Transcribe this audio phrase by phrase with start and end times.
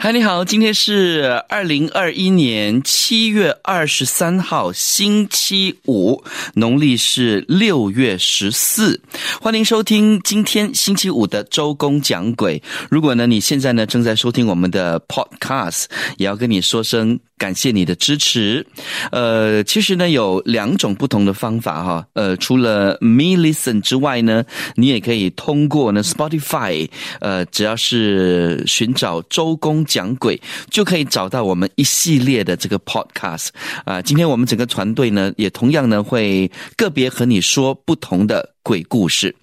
[0.00, 6.22] 嗨，你好，今天是二零二一年七月二十三号，星期五，
[6.54, 9.00] 农历是六月十四。
[9.40, 12.62] 欢迎收听今天星期五的周公讲鬼。
[12.88, 15.86] 如果呢，你现在呢正在收听我们的 Podcast，
[16.16, 18.64] 也要跟你说声感谢你的支持。
[19.10, 22.06] 呃，其实呢有两种不同的方法哈。
[22.12, 24.44] 呃，除了 Me Listen 之外呢，
[24.76, 26.88] 你也可以通过呢 Spotify，
[27.20, 29.84] 呃，只要是寻找周公。
[29.88, 33.48] 讲鬼就可以找到我们一系列的这个 podcast
[33.84, 34.02] 啊！
[34.02, 39.34] 今天我们整个团队呢，也同样呢会个别和你说不同的鬼故事。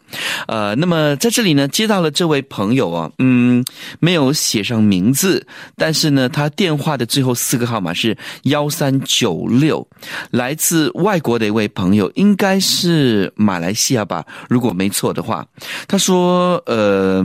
[0.47, 3.65] 呃，那么在这里呢，接到了这位朋友啊，嗯，
[3.99, 5.45] 没有写上名字，
[5.76, 9.85] 但是呢，他电话的最后四个号码是幺三九六，
[10.29, 15.45] 来自外国的一位朋友，应该是马来西亚吧，如果没错的话。
[15.87, 17.23] 他说，呃，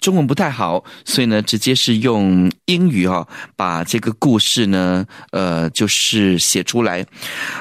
[0.00, 7.04] 中文不太好，所以呢，直接是用英语哈，把这个故事呢，呃，就是写出来。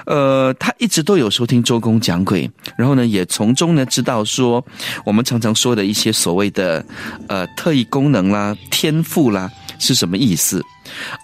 [0.05, 4.63] 呃，他一直都有收听周公讲鬼，然后呢，也从中呢知道说。
[5.05, 6.85] 我们常常说的一些所谓的
[7.27, 10.63] 呃特异功能啦、天赋啦是什么意思？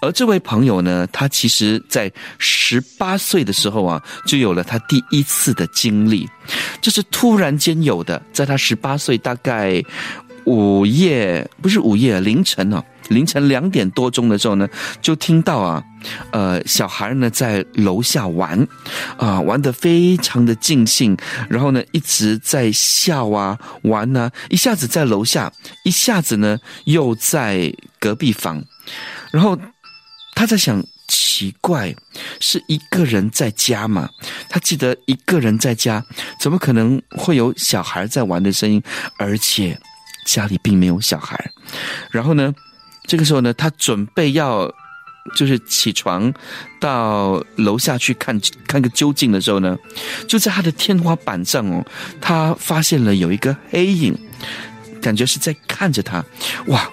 [0.00, 6.28] 而这位朋友呢，他其实在十八岁的时候啊，就有了他第一次的经历，
[6.80, 9.82] 这是突然间有的，在他十八岁大概
[10.44, 12.82] 午夜不是午夜凌晨哦。
[13.08, 14.68] 凌晨两点多钟的时候呢，
[15.00, 15.82] 就听到啊，
[16.32, 18.66] 呃，小孩呢在楼下玩，
[19.16, 21.16] 啊，玩得非常的尽兴，
[21.48, 25.52] 然后呢一直在笑啊玩呢，一下子在楼下，
[25.84, 28.62] 一下子呢又在隔壁房，
[29.30, 29.58] 然后
[30.34, 31.94] 他在想，奇怪，
[32.40, 34.08] 是一个人在家嘛？
[34.48, 36.04] 他记得一个人在家，
[36.40, 38.82] 怎么可能会有小孩在玩的声音？
[39.18, 39.78] 而且
[40.26, 41.50] 家里并没有小孩，
[42.10, 42.52] 然后呢？
[43.06, 44.68] 这个时候呢，他准备要
[45.34, 46.32] 就是起床
[46.80, 49.76] 到楼下去看看个究竟的时候呢，
[50.28, 51.84] 就在他的天花板上哦，
[52.20, 54.16] 他发现了有一个黑影，
[55.00, 56.24] 感觉是在看着他。
[56.66, 56.88] 哇！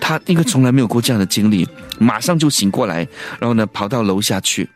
[0.00, 1.66] 他因为从来没有过这样的经历，
[1.98, 3.06] 马上就醒过来，
[3.40, 4.68] 然后呢跑到楼下去。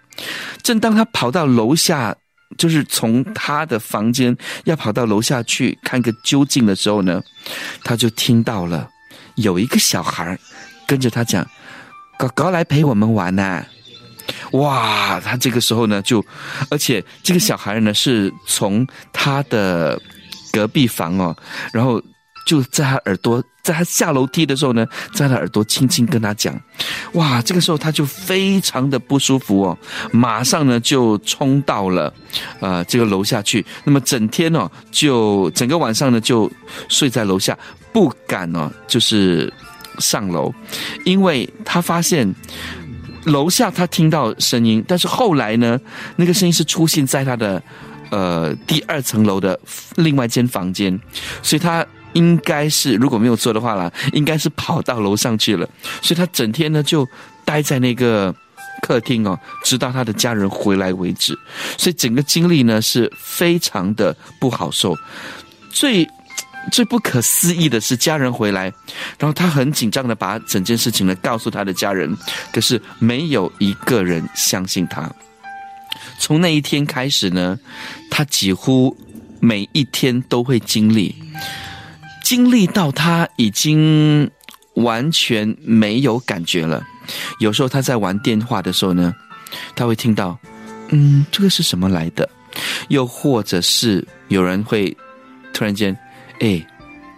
[0.62, 2.14] 正当他跑到楼下，
[2.58, 7.22] 就是从他的房间要跑到楼下去看个究竟的时候呢，
[7.84, 8.88] 他就听到了。
[9.36, 10.38] 有一个小孩
[10.90, 11.46] 跟着他讲
[12.18, 13.64] ：“狗狗来陪我们玩呐！”
[14.54, 16.24] 哇，他这个时候呢，就
[16.68, 20.00] 而且这个小孩呢是从他的
[20.50, 21.36] 隔壁房哦，
[21.72, 22.02] 然后
[22.44, 24.84] 就在他耳朵，在他下楼梯的时候呢，
[25.14, 26.60] 在他耳朵轻轻跟他讲
[27.14, 29.78] ：“哇！”这个时候他就非常的不舒服哦，
[30.10, 32.12] 马上呢就冲到了
[32.58, 33.64] 呃这个楼下去。
[33.84, 36.50] 那么整天哦，就整个晚上呢就
[36.88, 37.56] 睡在楼下。
[37.92, 39.52] 不敢哦，就是
[39.98, 40.52] 上楼，
[41.04, 42.32] 因为他发现
[43.24, 45.78] 楼下他听到声音，但是后来呢，
[46.16, 47.62] 那个声音是出现在他的
[48.10, 49.58] 呃第二层楼的
[49.96, 50.98] 另外一间房间，
[51.42, 51.84] 所以他
[52.14, 55.68] 应该是如果没有错的话啦，应该是跑到楼上去了，
[56.00, 57.06] 所以他整天呢就
[57.44, 58.34] 待在那个
[58.82, 61.38] 客厅哦，直到他的家人回来为止，
[61.76, 64.96] 所以整个经历呢是非常的不好受，
[65.70, 66.08] 最。
[66.70, 68.64] 最不可思议的是，家人回来，
[69.18, 72.14] 然后他很紧张的把整件事情呢告诉他的家人，
[72.52, 75.10] 可是没有一个人相信他。
[76.18, 77.58] 从那一天开始呢，
[78.10, 78.96] 他几乎
[79.40, 81.14] 每一天都会经历，
[82.22, 84.30] 经历到他已经
[84.74, 86.84] 完全没有感觉了。
[87.40, 89.12] 有时候他在玩电话的时候呢，
[89.74, 90.38] 他会听到，
[90.90, 92.28] 嗯，这个是什么来的？
[92.88, 94.94] 又或者是有人会
[95.54, 95.96] 突然间。
[96.40, 96.66] 哎，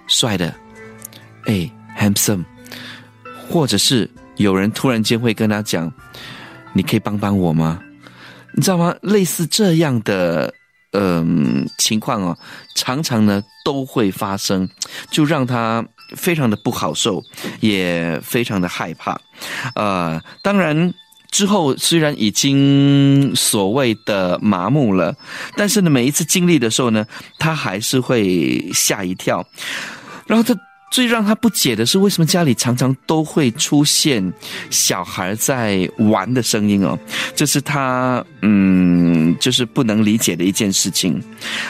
[0.06, 0.54] 帅的，
[1.46, 2.44] 哎，handsome，
[3.48, 5.92] 或者是有人突然间会跟他讲，
[6.72, 7.80] 你可以帮帮我吗？
[8.54, 8.94] 你知道吗？
[9.00, 10.52] 类似这样的
[10.92, 12.36] 嗯情况哦，
[12.74, 14.68] 常常呢都会发生，
[15.10, 15.84] 就让他
[16.16, 17.22] 非常的不好受，
[17.60, 19.18] 也非常的害怕。
[19.74, 20.92] 呃，当然。
[21.32, 25.12] 之后虽然已经所谓的麻木了，
[25.56, 27.04] 但是呢，每一次经历的时候呢，
[27.38, 29.44] 他还是会吓一跳。
[30.26, 30.54] 然后他
[30.92, 34.32] 最让他不解的是，为什么家里常常都会出现
[34.68, 36.98] 小孩在玩的声音哦？
[37.34, 41.18] 这是他嗯，就是不能理解的一件事情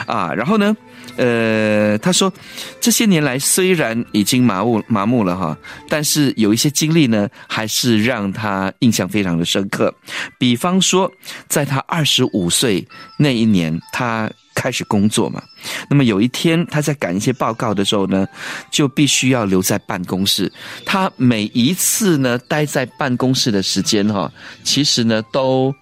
[0.06, 0.35] 啊。
[0.35, 0.76] 然后呢，
[1.17, 2.32] 呃，他说
[2.81, 5.56] 这些年来虽然已经麻木麻木了哈，
[5.88, 9.94] 但是有一些经历呢，还是让他印象非常的深刻。
[10.38, 11.11] 比方说，
[11.49, 12.87] 在他二十五岁
[13.19, 14.31] 那一年，他。
[14.55, 15.43] 开始工作嘛，
[15.88, 18.29] 那么有一天他在赶一些报告的时候呢，
[18.70, 20.53] 就必须要留在办公室。
[20.85, 24.31] 他每一次呢待在办公室的时间哈，
[24.62, 25.75] 其实呢都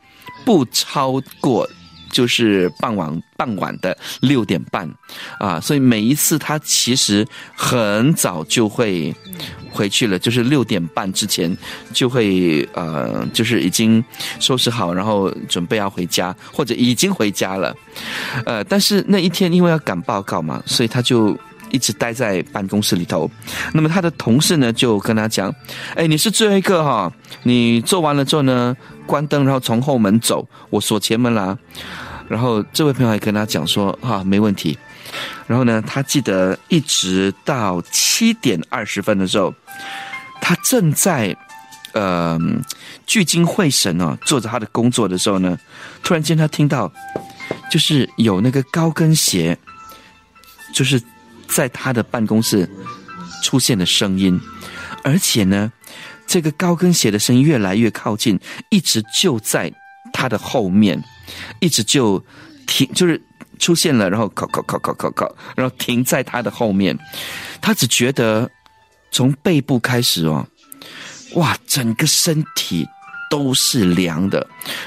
[0.44, 1.68] 不超过
[2.10, 4.88] 就是傍晚傍晚的六点半
[5.38, 9.14] 啊，所以每一次他其实很早就会。
[9.72, 11.56] 回去了，就是六点半之前
[11.92, 14.04] 就会呃，就是已经
[14.40, 17.72] 收拾好，然后准备要回家，或者已经回家了。
[18.44, 21.38] 呃，但是那一天因为要赶报告嘛，所以他就
[21.70, 23.30] 一直待在办公室里头。
[23.72, 25.54] 那么他的同事呢就跟他讲
[25.94, 27.10] ：“哎，你是最后一个哈，
[27.44, 28.76] 你做完了之后呢，
[29.06, 31.56] 关灯，然后从后门走，我锁前门啦。”
[32.30, 34.78] 然后这位朋友还跟他讲说：“哈，没问题。”
[35.48, 39.52] 然后呢，他记得一直到七点二十分的时候，
[40.40, 41.36] 他正在
[41.92, 42.38] 呃
[43.04, 45.58] 聚精会神哦做着他的工作的时候呢，
[46.04, 46.90] 突然间他听到
[47.68, 49.58] 就是有那个高跟鞋，
[50.72, 51.02] 就是
[51.48, 52.70] 在他的办公室
[53.42, 54.40] 出现的声音，
[55.02, 55.72] 而且呢，
[56.28, 58.38] 这个高跟鞋的声音越来越靠近，
[58.68, 59.72] 一直就在
[60.12, 61.02] 他的后面，
[61.60, 62.22] 一直就
[62.66, 63.20] 停，就是。
[63.58, 66.98] 出现了，然后靠靠靠靠靠靠，然后停在他的后面。
[67.60, 68.50] 他只觉得
[69.10, 70.46] 从背部开始哦，
[71.34, 72.88] 哇，整个身体
[73.30, 74.46] 都是凉的，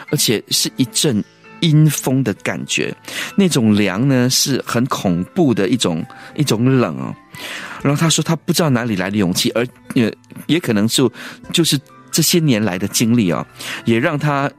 [0.10, 1.24] 而且是一阵
[1.60, 2.92] 阴风的感觉。
[3.38, 6.04] 那种凉呢，是很恐怖的一种
[6.36, 7.14] 一种冷哦。
[7.84, 10.12] 然后他说，他不知道哪里来的勇气，而也
[10.48, 11.08] 也可能是
[11.52, 11.80] 就是
[12.12, 13.46] 这些年来的经历啊，
[13.86, 14.50] 也让他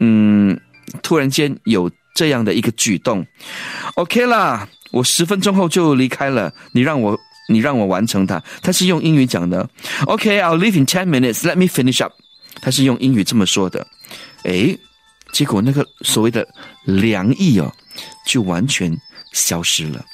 [0.00, 0.58] 嗯，
[1.02, 1.90] 突然间有。
[2.14, 3.24] 这样的一个举动
[3.94, 6.52] ，OK 啦，我十分钟后就离开了。
[6.72, 7.16] 你让我，
[7.48, 8.42] 你让我完成它。
[8.60, 9.70] 他是用英语讲的
[10.04, 11.46] ，OK，I'll leave in ten minutes.
[11.46, 12.12] Let me finish up。
[12.60, 13.86] 他是用英语这么说的。
[14.42, 14.76] 诶，
[15.30, 16.44] 结果那个所谓的
[16.82, 17.72] 凉意哦，
[18.26, 18.92] 就完全
[19.32, 20.04] 消失了。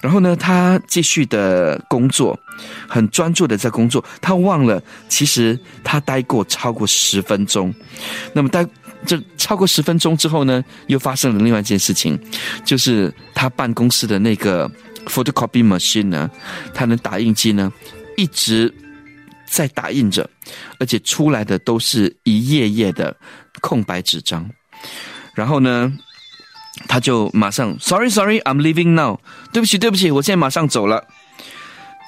[0.00, 2.38] 然后呢，他继续的工作，
[2.86, 4.04] 很专注的在工作。
[4.20, 7.74] 他忘了，其实他待过超过十分钟。
[8.32, 8.64] 那么待。
[9.06, 12.18] 这超过十分钟之后呢，又发生了另外一件事情，
[12.64, 14.70] 就是他办公室的那个
[15.06, 16.30] photocopy machine 呢，
[16.74, 17.72] 他的打印机呢，
[18.16, 18.72] 一直
[19.46, 20.28] 在打印着，
[20.78, 23.16] 而且出来的都是一页页的
[23.60, 24.48] 空白纸张。
[25.34, 25.92] 然后呢，
[26.88, 29.18] 他就马上 sorry sorry I'm leaving now，
[29.52, 31.04] 对不起对不起，我现在马上走了。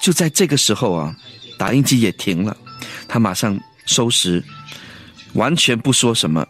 [0.01, 1.15] 就在这个时候啊，
[1.57, 2.55] 打印机也停了，
[3.07, 4.43] 他马上收拾，
[5.33, 6.45] 完全不说什么。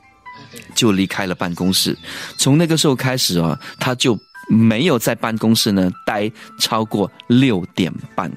[0.76, 1.98] 就离开了办公室。
[2.38, 4.18] 从那个时候开始啊，他就
[4.50, 6.30] 没有在办公室呢待
[6.60, 8.30] 超过六点半。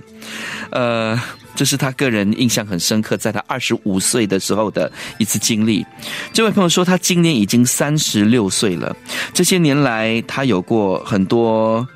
[0.70, 1.20] 呃，
[1.56, 5.84] 这是他个人印象很深刻，在他二十五岁的时候的一次经历。
[6.32, 8.94] 这位朋友说，他今年已经三十六岁了。
[9.32, 11.86] 这些年来，他有过很多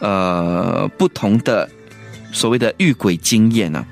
[0.00, 1.68] 呃不同的
[2.32, 3.84] 所谓的遇鬼经验呢。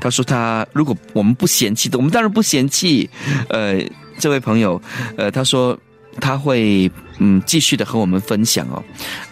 [0.00, 3.08] 他说，他如果我们不嫌弃的，我们当然不嫌弃。
[3.48, 3.80] 呃。
[4.20, 4.80] 这位朋友，
[5.16, 5.76] 呃，他说
[6.20, 8.82] 他会嗯继续的和我们分享哦，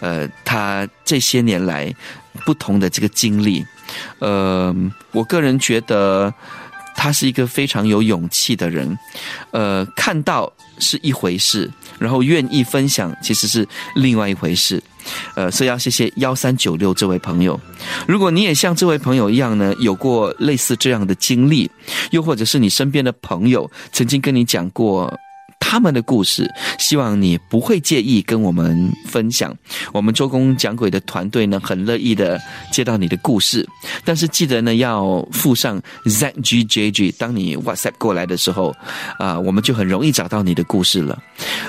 [0.01, 1.93] 呃，他这些年来
[2.45, 3.63] 不同的这个经历，
[4.17, 4.75] 呃，
[5.11, 6.33] 我个人觉得
[6.95, 8.97] 他是一个非常有勇气的人，
[9.51, 11.69] 呃，看到是一回事，
[11.99, 14.81] 然后愿意分享其实是另外一回事。
[15.35, 17.59] 呃，所以要谢谢幺三九六这位朋友。
[18.07, 21.69] 如果你也像这位朋友一样呢，有过类似这样的经历，
[22.11, 25.13] 又或者是你身边的朋友曾经跟你讲过。
[25.59, 26.49] 他们的故事，
[26.79, 29.55] 希望你不会介意跟我们分享。
[29.93, 33.67] 我们周公讲鬼的团队呢，很乐意的接到你的故事，
[34.03, 37.13] 但是记得呢要附上 ZGJG。
[37.17, 38.75] 当你 WhatsApp 过来的时候，
[39.19, 41.21] 啊，我们就很容易找到你的故事了。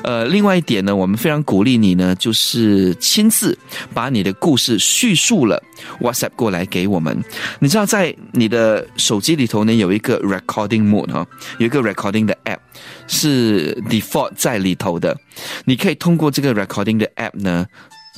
[0.02, 3.58] 呃，另外一点呢，我们非常鼓励你呢，就是亲自
[3.92, 5.62] 把你的故事叙述了
[6.00, 7.22] WhatsApp 过来给我们。
[7.58, 11.26] 你知道，在你的手机里头呢，有一个 Recording Mode 哈，
[11.58, 12.60] 有一个 Recording 的 App。
[13.08, 15.16] 是 default 在里头的，
[15.64, 17.66] 你可以通过这个 recording 的 app 呢，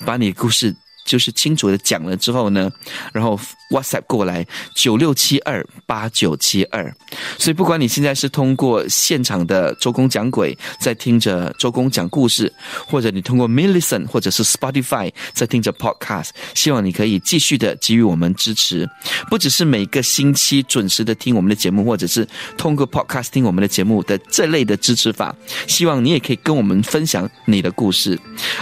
[0.05, 2.71] 把你的故事就是清楚的讲了之后呢，
[3.13, 3.39] 然后
[3.71, 6.95] WhatsApp 过来九六七二八九七二。
[7.39, 12.53] 所以不管你现在是通过现场的周公讲鬼在听着周公讲故事，
[12.87, 18.89] 或者你通过 Millison 或者是 Spotify 在听着 Podcast，希望你可以继续的给予我们支持。
[19.31, 25.35] 不只是每个星期准时的听我们的节目，或者是通过 Podcast 听我们的节目的这类的支持法，
[25.67, 28.19] 希望你也可以跟我们分享你的故事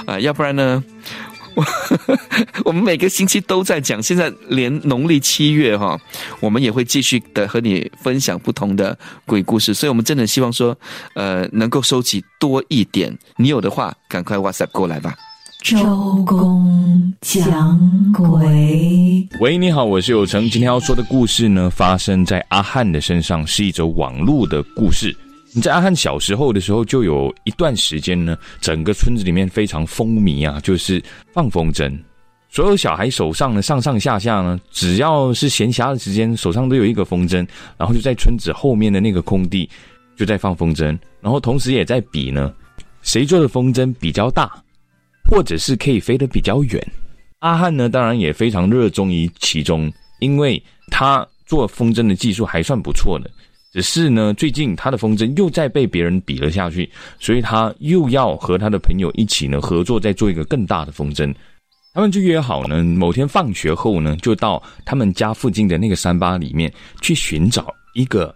[0.06, 0.82] 啊，要不然呢？
[1.54, 1.64] 我
[2.66, 5.98] 我们每个星期都在讲，现在连农历七月哈，
[6.40, 10.76] 我们也会继续的和你分享不同的鬼故事，所以我们真的希望说，
[11.14, 13.16] 呃，能够收集多一点。
[13.36, 15.14] 你有的话，赶快 WhatsApp 过来吧。
[15.62, 17.78] 周公讲
[18.14, 20.48] 鬼，喂，你好，我是有成。
[20.48, 25.14] 今天要说的故事呢，发生在阿汉的身上，是一则网络的故事。
[25.52, 31.02] 你在阿汉小时候的时候，就有一段时间呢，整个村子里面非常风靡啊，就是
[31.32, 31.92] 放风筝。
[32.48, 39.68] 所有小孩手上呢，上上下下呢，只要是闲暇的时间，手上都有一个风筝，然后就在村子后面的那个空地
[40.16, 42.52] 就在放风筝，然后同时也在比呢，
[43.02, 44.50] 谁做的风筝比较大，
[45.28, 46.92] 或者是可以飞得比较远。
[47.40, 53.28] 阿汉呢，当然也非常热衷于其中，因为他做风筝的技术还算不错的。
[53.72, 61.32] 只是呢，最近他的风筝又在被别人比了下去，所以他又要和他的朋友一起呢合作，再做一个更大的风筝。
[61.94, 68.34] 他们就约好呢，某天放学后呢，就到他们家附近的那个山洼里面去寻找一个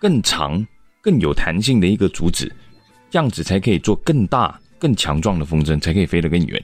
[0.00, 0.64] 更长、
[1.00, 2.52] 更有弹性的一个竹子，
[3.10, 6.62] 这样子才可以做更大、更强壮的风筝，才可以飞得更远。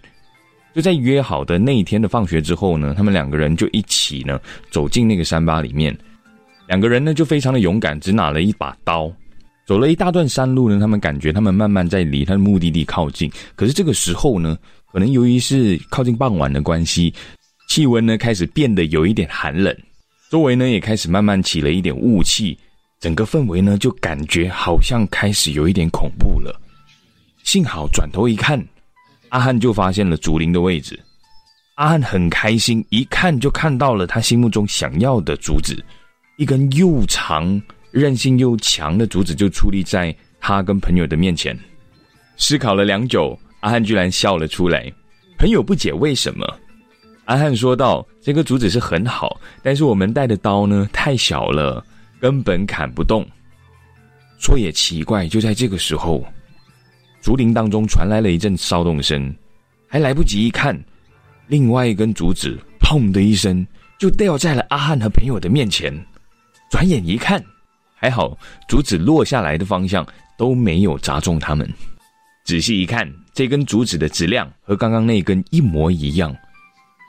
[0.75, 5.97] 就在约好的那一天的放学之后呢，他们两个人就一起呢走进那个山洼里面。
[6.73, 9.12] 两个人呢就非常的勇敢，只拿了一把刀，
[9.67, 10.81] 走了一大段山路呢。
[10.81, 13.31] 他们感觉他们慢慢在离他的目的地靠近。
[13.55, 14.57] 可是这个时候呢，
[14.91, 17.12] 可能由于是靠近傍晚的关系，
[17.69, 19.76] 气温呢开始变得有一点寒冷，
[20.31, 22.57] 周围呢也开始慢慢起了一点雾气，
[23.00, 26.59] 整个氛围呢就感觉好像开始有一点恐怖了。
[27.45, 28.59] 幸好转头一看，
[29.29, 30.99] 阿汉就发现了竹林的位置。
[31.75, 35.76] 阿汉很开心，一看就看到了他心目中想要的竹子。
[36.43, 41.57] 一根又长、韧性又强的竹子就矗立在他跟朋友的面前。
[42.37, 44.93] 思考了良久，阿汉居然笑了出来。
[45.39, 46.45] 朋友不解为什么，
[47.27, 51.87] 阿汉说道：“这个竹子是很好，但是我们带的刀呢太小了，
[52.19, 53.25] 根本砍不动。”
[54.41, 56.27] 说也奇怪，就在这个时候，
[57.21, 59.33] 竹林当中传来了一阵骚动声，
[59.87, 60.77] 还来不及一看，
[61.47, 63.65] 另外一根竹子“砰”的一声
[63.97, 65.95] 就掉在了阿汉和朋友的面前。
[66.73, 67.45] 转眼一看，
[67.95, 68.35] 还好
[68.67, 70.07] 竹子落下来的方向
[70.38, 71.71] 都没有砸中他们。
[72.47, 76.35] 仔细一看，这根竹子的质量和刚刚那根一模一样。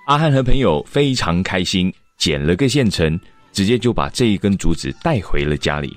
[0.08, 3.18] 阿汉和朋友非常开心，捡了个现成，
[3.54, 5.96] 直接就把这一根竹子带回了家里。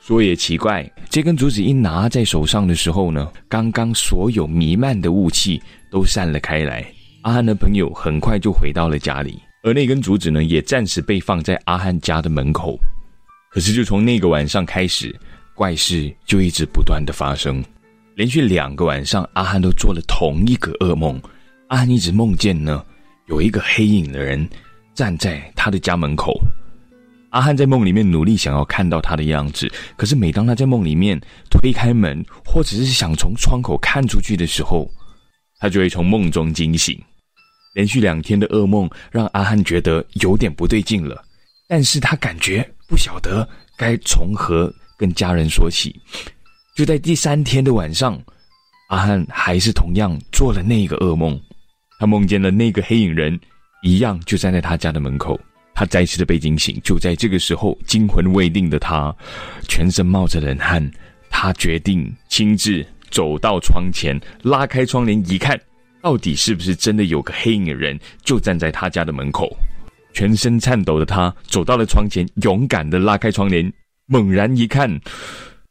[0.00, 6.82] 说也奇怪，这根竹子一拿在手上的时候呢，刚刚所有弥漫的雾气都散了开来。
[7.20, 9.38] 阿汉的朋友很快就回到了家里。
[9.66, 12.78] 而那根竹子呢，也暂时被放在阿汉家的门口。
[13.50, 15.12] 可是，就从那个晚上开始，
[15.56, 17.60] 怪事就一直不断的发生。
[18.14, 21.20] 连续两个晚上，阿汉都做了同一个噩梦。
[21.66, 22.80] 阿汉一直梦见呢，
[23.26, 24.48] 有一个黑影的人
[24.94, 26.40] 站在他的家门口。
[27.30, 31.20] 阿汉在梦里面努力想要看到他的样子，可是每当他在梦里面
[31.50, 34.88] 推开门，或者是想从窗口看出去的时候，
[35.58, 36.96] 他就会从梦中惊醒。
[37.76, 41.22] 连续两天的噩梦让阿汉觉得有点不对劲了，
[41.68, 45.94] 但是他感觉不晓得该从何跟家人说起。
[46.74, 48.18] 就在第三天的晚上，
[48.88, 51.38] 阿汉还是同样做了那个噩梦，
[52.00, 53.38] 他梦见了那个黑影人，
[53.82, 55.38] 一样就站在他家的门口。
[55.74, 59.14] 他再次的被惊醒，就在这个时候，惊魂未定的他，
[59.68, 60.90] 全身冒着冷汗，
[61.28, 65.60] 他决定亲自走到窗前，拉开窗帘一看。
[66.06, 69.50] 到底是不是真的有个黑影人就站在他家的门口？
[70.14, 73.72] 全身颤抖的他走到了窗前，勇敢的拉开窗帘，
[74.06, 74.88] 猛然一看，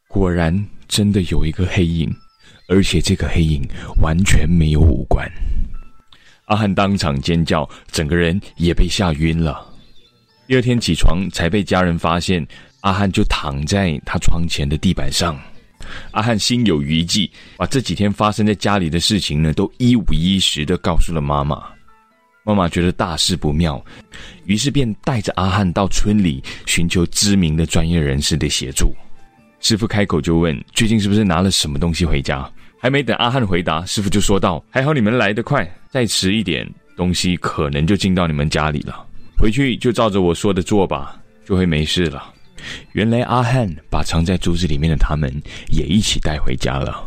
[0.08, 0.54] 果然
[0.86, 2.14] 真的有一个黑影，
[2.68, 3.66] 而且这个黑影
[4.02, 5.26] 完全没有五官。
[6.48, 9.66] 阿汉当场尖叫，整个人也被吓晕了。
[10.46, 12.46] 第二天起床才被家人发现，
[12.82, 15.34] 阿汉就躺在他窗前的地板上。
[16.10, 21.62] 阿汉心有余悸，把这几天发生在家里的事情呢，都一五一十的告诉了妈妈。
[22.44, 23.84] 妈妈觉得大事不妙，
[24.44, 28.94] 于是便带着阿汉到村里寻求知名的专业人士的协助。
[29.58, 36.64] 师傅开口就问：“最近是不是拿了什么东西回家？”还没等阿汉回答，师傅就说道：“还好你们来得快，再迟一点，
[36.94, 39.04] 东西可能就进到你们家里了。
[39.36, 42.32] 回去就照着我说的做吧，就会没事了。
[42.92, 45.30] 原来阿汉把藏在竹子里面的他们
[45.68, 47.04] 也一起带回家了。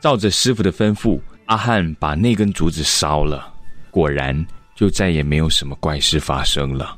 [0.00, 3.52] 照着师傅的吩咐，阿汉把那根竹子烧了，
[3.90, 6.96] 果然就再也没有什么怪事发生了。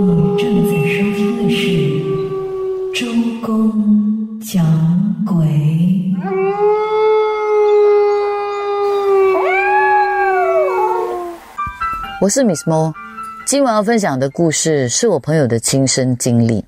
[0.00, 0.06] 你
[0.38, 1.66] 正在收听的是
[2.94, 3.06] 《周
[3.42, 4.64] 公讲
[5.26, 5.34] 鬼》。
[12.22, 12.92] 我是 Miss Mo，
[13.50, 16.64] 今晚要分享的故事是我朋友的亲身经历。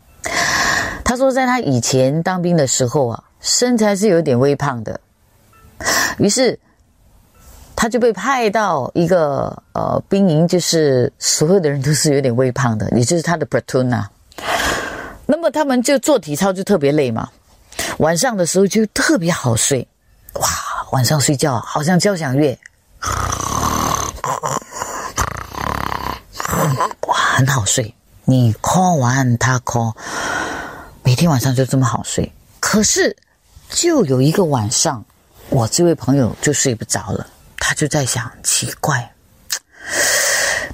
[1.04, 4.98] 他说，在他以前当兵的时候啊，身材是有点微胖的，
[6.18, 6.58] 于是
[7.76, 14.10] 他就被派到一个呃兵营，就是所有的人都是有点微胖的，也就是他的 platoon 啊。
[15.24, 17.28] 那么他们就做体操就特别累嘛，
[17.98, 19.86] 晚上的时候就特别好睡，
[20.32, 20.48] 哇，
[20.90, 22.58] 晚上睡觉好像交响乐。
[27.06, 27.92] 哇，很好睡。
[28.24, 29.92] 你 call 完他 call，
[31.02, 32.32] 每天晚上就这么好睡。
[32.60, 33.16] 可是，
[33.68, 35.04] 就有一个晚上，
[35.48, 37.26] 我这位朋友就睡不着了。
[37.58, 39.12] 他就在想，奇怪，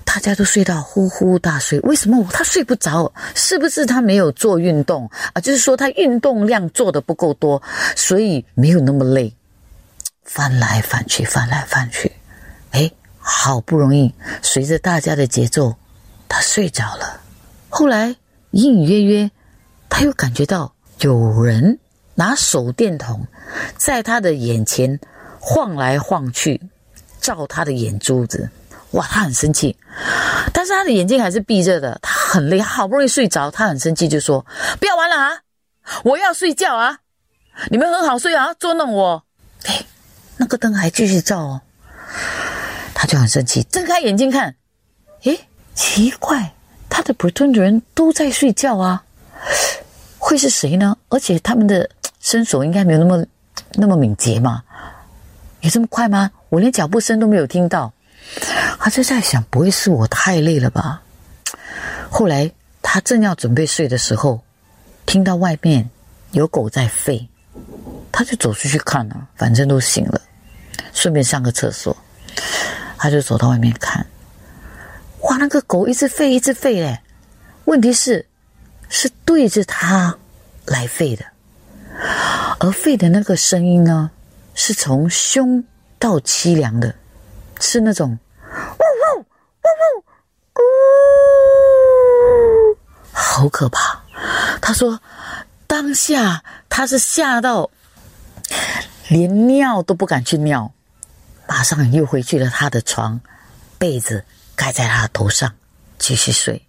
[0.04, 3.10] 大家都睡到呼呼大睡，为什么他睡不着？
[3.34, 5.40] 是不是他没有做运动啊？
[5.40, 7.62] 就是说他运动量做的不够多，
[7.96, 9.34] 所以没有那么累。
[10.22, 12.12] 翻来翻去，翻来翻去，
[12.72, 12.90] 哎。
[13.30, 15.74] 好不容易，随着大家的节奏，
[16.28, 17.20] 他睡着了。
[17.68, 18.16] 后来
[18.50, 19.30] 隐隐约约，
[19.88, 21.78] 他又感觉到有人
[22.14, 23.26] 拿手电筒
[23.76, 24.98] 在他的眼前
[25.40, 26.60] 晃来晃去，
[27.20, 28.50] 照他的眼珠子。
[28.92, 29.76] 哇，他很生气，
[30.52, 31.98] 但是他的眼睛还是闭着的。
[32.00, 34.46] 他很累，好不容易睡着，他很生气，就说
[34.80, 35.42] ：“不要玩了啊，
[36.04, 37.00] 我要睡觉啊！
[37.70, 39.24] 你们很好睡啊，捉弄我。”
[39.68, 39.84] 哎，
[40.38, 41.60] 那个灯还继续照哦。
[42.94, 44.56] 他就很生气，睁开眼睛看，
[45.24, 45.38] 诶，
[45.78, 46.52] 奇怪，
[46.90, 49.04] 他的普通人都在睡觉啊，
[50.18, 50.96] 会是谁呢？
[51.08, 53.24] 而且他们的身手应该没有那么
[53.74, 54.60] 那么敏捷嘛，
[55.60, 56.32] 有这么快吗？
[56.48, 57.92] 我连脚步声都没有听到。
[58.80, 61.00] 他就在想，不会是我太累了吧？
[62.10, 62.50] 后来
[62.82, 64.42] 他正要准备睡的时候，
[65.06, 65.88] 听到外面
[66.32, 67.24] 有狗在吠，
[68.10, 70.20] 他就走出去看了，反正都醒了，
[70.92, 71.96] 顺便上个厕所。
[72.98, 74.04] 他就走到外面看，
[75.22, 77.00] 哇，那个狗一直吠，一直吠嘞。
[77.64, 78.26] 问题是，
[78.88, 80.16] 是对着他
[80.64, 81.24] 来吠的，
[82.60, 84.10] 而吠的那个声音呢，
[84.54, 85.64] 是从凶
[85.98, 86.94] 到凄凉的，
[87.60, 88.82] 是那种呜
[89.16, 89.66] 呜呜
[90.54, 90.62] 呜
[92.72, 92.78] 呜，
[93.12, 94.02] 好可怕。
[94.60, 95.00] 他说，
[95.66, 97.70] 当下他是吓到，
[99.08, 100.72] 连尿都不敢去尿。
[101.46, 103.20] 马上又回去了他的床，
[103.78, 104.24] 被子
[104.58, 105.54] 盖在他的头上，
[106.00, 106.60] 继续睡。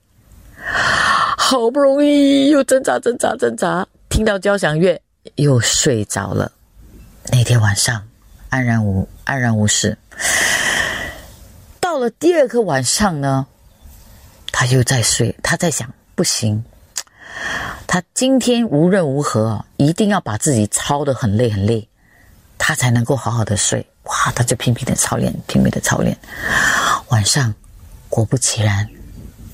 [1.35, 5.01] 好不容易又挣扎挣扎挣扎，听到交响乐
[5.35, 6.51] 又睡着了。
[7.31, 8.07] 那天晚上
[8.49, 9.97] 安然无安然无事。
[11.79, 13.47] 到了第二个晚上呢，
[14.51, 16.63] 他又在睡，他在想，不行，
[17.87, 21.89] 他今天无论如何一定要把自己操得很累很累，
[22.59, 23.83] 他才能够好好的睡。
[24.03, 24.31] 哇！
[24.35, 26.17] 他就拼命的操练，拼命的操练。
[27.09, 27.53] 晚上，
[28.09, 28.89] 果不其然，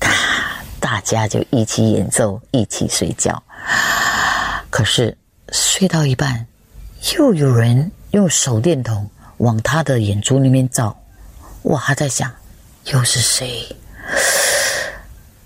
[0.80, 3.42] 大家就一起演奏，一起睡觉。
[4.70, 5.16] 可是
[5.52, 6.46] 睡到一半，
[7.16, 10.98] 又有人用手电筒往他的眼珠里面照。
[11.62, 12.32] 我还在想，
[12.86, 13.76] 又是谁？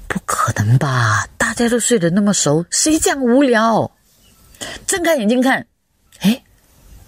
[0.06, 1.26] 不可能吧？
[1.36, 3.90] 大家都睡得那么熟，谁这样无聊？
[4.86, 5.66] 睁开眼睛看，
[6.20, 6.42] 哎，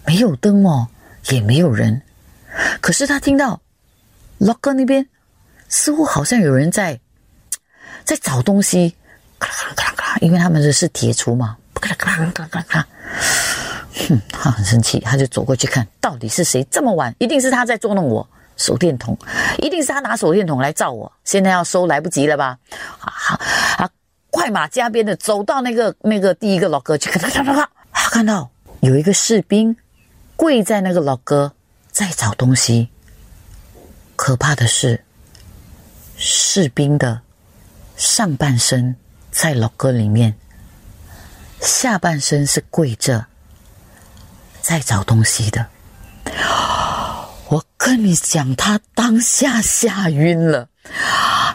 [0.05, 0.89] 没有灯哦。
[1.31, 2.03] 也没有人，
[2.81, 3.63] 可是他听到
[4.41, 5.07] locker 那边
[5.73, 7.01] 似乎好像有人在
[8.05, 8.95] 在找东西，
[10.21, 12.87] 因为他们是铁厨嘛，咔啦咔啦咔啦咔啦咔啦。
[14.07, 19.17] 哼，他很生气，他就走过去看到底是谁这么晚，一定是他在捉弄我，手电筒，
[19.59, 22.59] 一定是他拿手电筒来照我，现在要收来不及了吧？
[23.01, 23.41] 啊
[23.79, 23.89] 啊！
[24.31, 29.75] 快马加鞭的走到那个那个第一个老哥去，咔咔咔咔，他看到有一个士兵。
[30.35, 31.53] 跪在那个老哥
[31.93, 32.89] 在找东西。
[34.17, 35.05] 可怕的是，
[36.17, 37.21] 士兵的
[37.97, 38.97] 上半身
[39.31, 40.35] 在老哥里面，
[41.61, 43.27] 下半身是跪着
[44.61, 45.67] 在找东西的。
[47.49, 50.69] 我跟你讲，他当下吓晕了。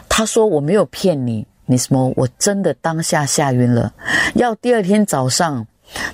[0.08, 2.12] 他说：“我没有骗你，你什么？
[2.16, 3.92] 我真的当下吓晕了。
[4.34, 5.66] 要第二天早上，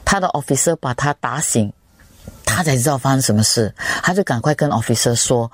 [0.05, 1.73] 他的 officer 把他打醒。”
[2.47, 5.51] 他才知道发生什么事，他就赶快跟 officer 说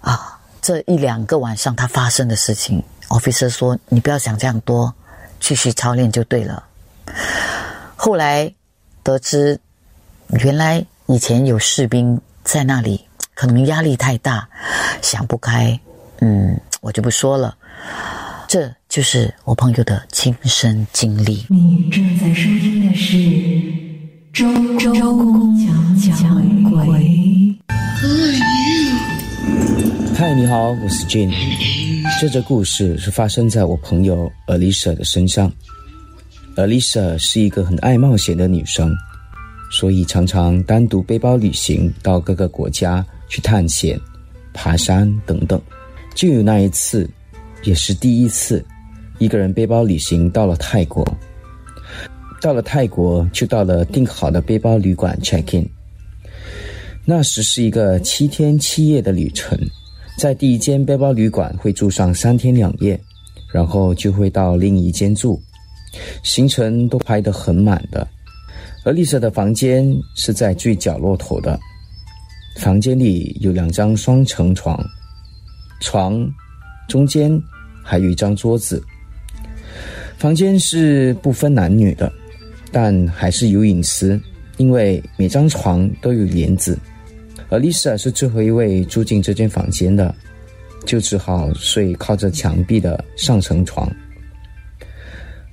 [0.00, 0.29] 啊，
[0.60, 2.82] 这一两个晚上他发生的事情。
[3.08, 4.94] officer 说你不要想这样多，
[5.40, 6.62] 继续操练就对了。
[7.96, 8.52] 后来
[9.02, 9.58] 得知，
[10.28, 14.48] 原来以前有士兵在那里，可能压力太大，
[15.02, 15.78] 想不开。
[16.20, 17.56] 嗯，我就不说了。
[18.46, 21.46] 这就是我朋友的亲身经历。
[21.48, 23.16] 你正在收听的是
[24.32, 26.86] 《周周公讲讲鬼》。
[30.20, 31.32] 嗨，你好，我是 Jane。
[32.20, 35.50] 这则故事是发生在我朋友 Alisa 的身上。
[36.56, 38.94] Alisa 是一个很爱冒险的女生，
[39.72, 43.98] 所以常常单独背包旅行到各个国家去探险、
[44.52, 45.58] 爬山等等。
[46.14, 47.08] 就有那一次，
[47.64, 48.62] 也是第一次，
[49.20, 51.02] 一个人背包旅行到了泰国。
[52.42, 55.66] 到了泰国，就到了订好的背包旅馆 check in。
[57.06, 59.58] 那时是一个七天七夜的旅程。
[60.20, 63.00] 在第一间背包旅馆会住上三天两夜，
[63.50, 65.40] 然后就会到另一间住，
[66.22, 68.06] 行程都排得很满的。
[68.84, 71.58] 而丽莎的房间是在最角落头的，
[72.58, 74.78] 房间里有两张双层床，
[75.80, 76.30] 床
[76.86, 77.32] 中间
[77.82, 78.84] 还有一张桌子。
[80.18, 82.12] 房间是不分男女的，
[82.70, 84.20] 但还是有隐私，
[84.58, 86.78] 因为每张床都有帘子。
[87.50, 90.14] 而丽莎是最后一位住进这间房间的，
[90.86, 93.90] 就只好睡靠着墙壁的上层床。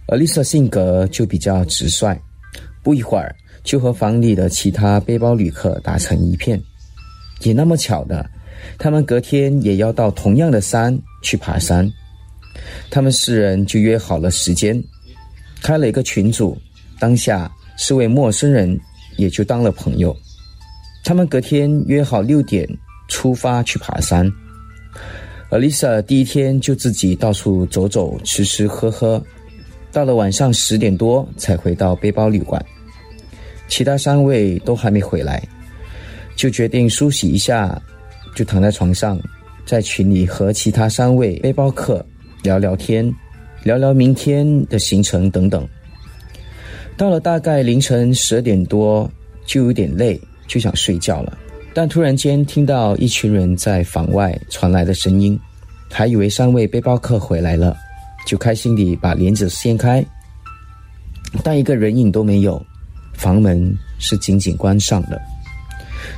[0.08, 2.16] 而丽莎性格就比较直率，
[2.84, 6.62] 不一会儿就和房里的其他背包旅客打成一片。
[7.42, 8.30] 也那么巧的，
[8.78, 11.92] 他们隔天也要到同样的山去爬山，
[12.92, 14.82] 他们四人就约好了时间，
[15.64, 16.56] 开了一个群组，
[17.00, 18.80] 当下四位陌生人
[19.18, 20.16] 也就当了朋友。
[21.08, 22.68] 他们隔天约好六点
[23.08, 24.30] 出发去爬山，
[25.50, 29.24] 而 Lisa 第一天就自己到处走走、吃吃喝喝，
[29.90, 32.62] 到了晚上十点多才回到背包旅馆。
[33.70, 35.42] 其他三位都还没回来，
[36.36, 37.82] 就决定梳洗一下，
[38.36, 39.18] 就躺在床上，
[39.66, 42.06] 在群里和其他三位背包客
[42.44, 43.10] 聊聊天，
[43.64, 45.66] 聊聊明天的行程等等。
[46.98, 49.10] 到了大概凌晨十二点多，
[49.46, 50.20] 就有点累。
[50.48, 51.38] 就想睡觉了，
[51.74, 55.40] 但突然间听到一群人在房外传来的声音，
[55.92, 57.76] 还以为三位背包客回来了，
[58.26, 60.04] 就开心地把帘子掀开，
[61.44, 62.66] 但一个人影都没有，
[63.14, 65.22] 房门是紧紧关上的。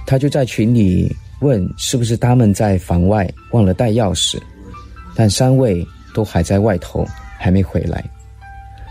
[0.06, 4.38] 他就在群里问是不是他们在房外忘了带钥匙，
[5.16, 7.06] 但三位都还在外头，
[7.38, 8.04] 还没回来，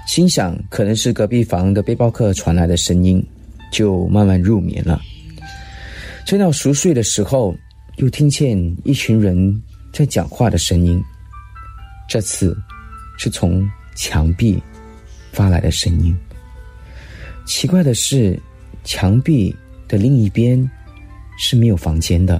[0.06, 3.24] 心想可能是隔壁房的背包客传来的声音，
[3.70, 5.00] 就慢慢入眠了。
[6.28, 7.56] 正到熟睡的时候，
[7.96, 9.62] 又听见一群人
[9.94, 11.02] 在讲话的声音。
[12.06, 12.54] 这次
[13.16, 14.62] 是从墙壁
[15.32, 16.14] 发来的声音。
[17.46, 18.38] 奇怪的是，
[18.84, 19.56] 墙壁
[19.88, 20.70] 的另一边
[21.38, 22.38] 是没有房间的，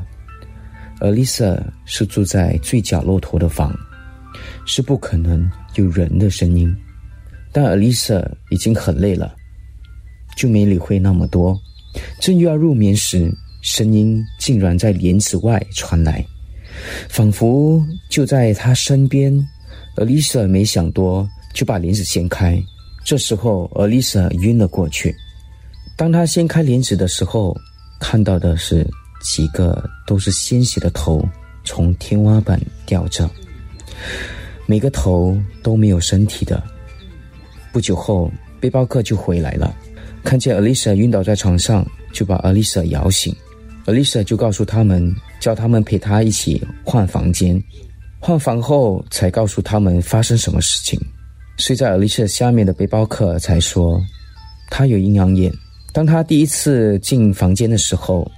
[1.01, 3.75] 而 Lisa 是住在最角落头的房，
[4.67, 6.77] 是不可能有人的声音。
[7.53, 9.35] 但 Lisa 已经很累了，
[10.37, 11.59] 就没理会那么多。
[12.21, 16.25] 正又要入眠时，声音竟然在帘子外传来，
[17.09, 19.33] 仿佛就在他身边。
[19.97, 22.57] 而丽莎没想多，就把帘子掀开。
[23.05, 25.15] 这时候，而丽莎晕了过去。
[25.97, 27.57] 当他掀开帘子的时候，
[27.99, 28.87] 看到的是
[29.21, 31.27] 几个都是鲜血的头
[31.65, 33.29] 从天花板掉着，
[34.67, 36.63] 每个头都没有身体的。
[37.73, 39.75] 不久后，背包客就回来了，
[40.23, 43.35] 看见 Alisa 晕倒在床上，就把 Alisa 摇醒。
[43.89, 47.61] ，Alicia 就告诉他们，叫他们陪她一起换房间。
[48.21, 51.01] 换房后，才告诉他们发生什么事情。
[51.57, 54.01] 睡在 Alicia 下面的背包客才说，
[54.71, 55.53] 他有阴阳眼。
[55.93, 58.31] 当他第一次进房间的时候，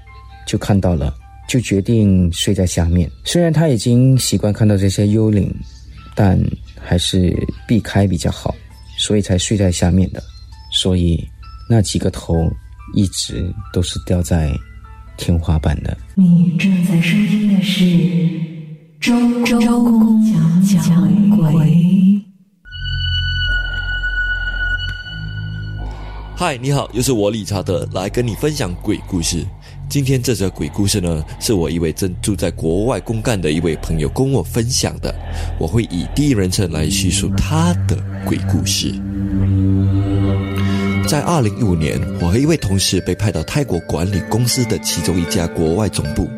[0.46, 1.12] 就看到了，
[1.48, 3.10] 就决定睡在下面。
[3.24, 5.52] 虽然他已经习惯看到这些幽灵，
[6.14, 6.38] 但
[6.78, 7.34] 还是
[7.66, 8.54] 避开比较好，
[8.98, 10.22] 所以才睡在下面的。
[10.72, 11.22] 所以
[11.68, 12.34] 那几个头
[12.94, 14.50] 一直都是掉在。
[15.20, 15.94] 天花板的。
[16.14, 17.84] 你正在收听的是
[18.98, 21.52] 《周周公讲讲鬼》。
[26.34, 29.44] 嗨，你好，又是我理查德来跟你分享鬼故事。
[29.90, 35.14] 今天这则鬼故事呢，是我一位正住在国外公干的一位朋友跟我分享的。
[35.58, 38.94] 我会以第一人称来叙述他的鬼故事。
[41.10, 46.30] 在二零一五年，我和一位同事被派到泰国管理公司的其中一家国外总部。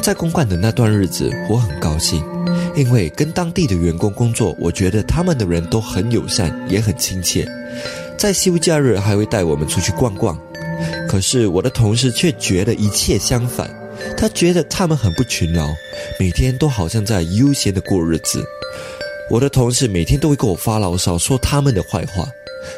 [0.00, 2.22] 在公干的那段日子，我很高兴，
[2.76, 7.44] 因为跟当地的员工工作，我觉得他们的人都很友善，也很亲切。
[8.16, 10.40] 在休假日还会带我们出去逛逛。
[11.08, 13.68] 可是我的同事却觉得一切相反，
[14.16, 15.66] 他觉得他们很不勤劳，
[16.20, 18.44] 每天都好像在悠闲的过日子。
[19.28, 22.24] 我的同事每天都会跟我发牢骚，说他们的坏话。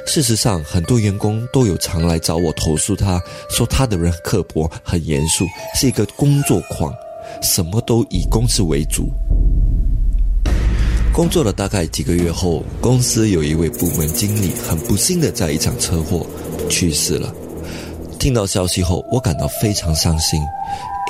[0.07, 3.21] 事实上，很多员工都有常来找我投诉，他
[3.51, 6.95] 说他的人刻薄、很严肃，是一个工作狂，
[7.43, 9.11] 什么都以公司为主。
[11.13, 16.25] 工作了大概几个月后，公司有一位部门经理很不幸的在一场车祸
[16.71, 17.35] 去世了。
[18.21, 20.41] 听到消息后，我感到非常伤心，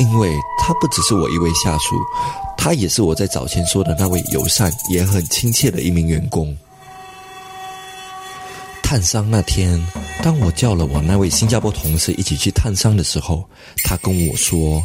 [0.01, 1.95] 因为他不只是我一位下属，
[2.57, 6.57] 他也是我在早前说的那位友善也很亲切的一名员工。
[8.89, 9.79] 探伤那天，
[10.23, 13.45] 当我叫了我那位新加坡同事一起去探伤的时候，
[13.85, 14.83] 他跟我说：“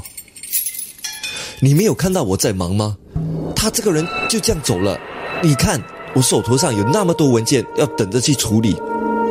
[1.62, 2.98] 你没有看到我在忙吗？
[3.56, 5.00] 他这个人就这样走了。
[5.42, 5.82] 你看
[6.16, 8.76] 我手头上有那么多文件要等着去处理，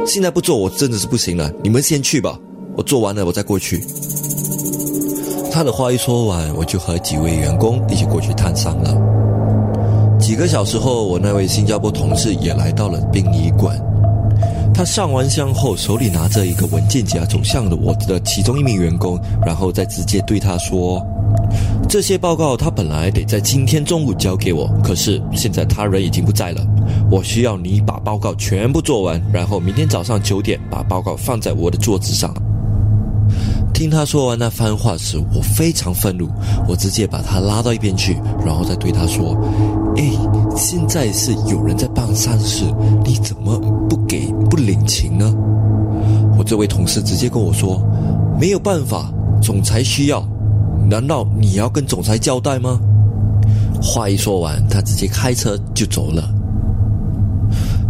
[0.07, 1.53] 现在不做我真的是不行了。
[1.63, 2.39] 你们先去吧，
[2.75, 3.85] 我做完了我再过去。”
[5.53, 8.97] 他的话一说完，我就和几位员工一起过去探伤了。
[10.19, 13.79] 几个小时后，我那位新加坡同事也来到了殡仪馆。
[14.83, 19.17] 他上完香后，手里拿着一个文件夹，走向了我的其中一名员工，
[19.47, 21.01] 然后再直接对他说
[21.89, 26.67] ：“这些报告他本来得在今天中午交给我，可是现在他人已经不在了，
[27.13, 32.35] 我需要你把报告全部做完，然后明天早上九点把报告放在我的桌子上。”
[33.73, 36.29] 听他说完那番话时，我非常愤怒，
[36.69, 39.37] 我直接把他拉到一边去，然后再对他说
[39.97, 40.11] ：“哎，
[40.57, 42.65] 现在是有人在办丧事，
[43.05, 45.35] 你怎么不给不领情呢？”
[46.39, 47.83] 我这位同事直接跟我说
[48.41, 49.13] ：“没有办法，
[49.43, 50.27] 总裁需要，
[50.89, 52.81] 难道你要跟总裁交代吗？”
[53.83, 56.29] 话一说完，他直接开车就走了。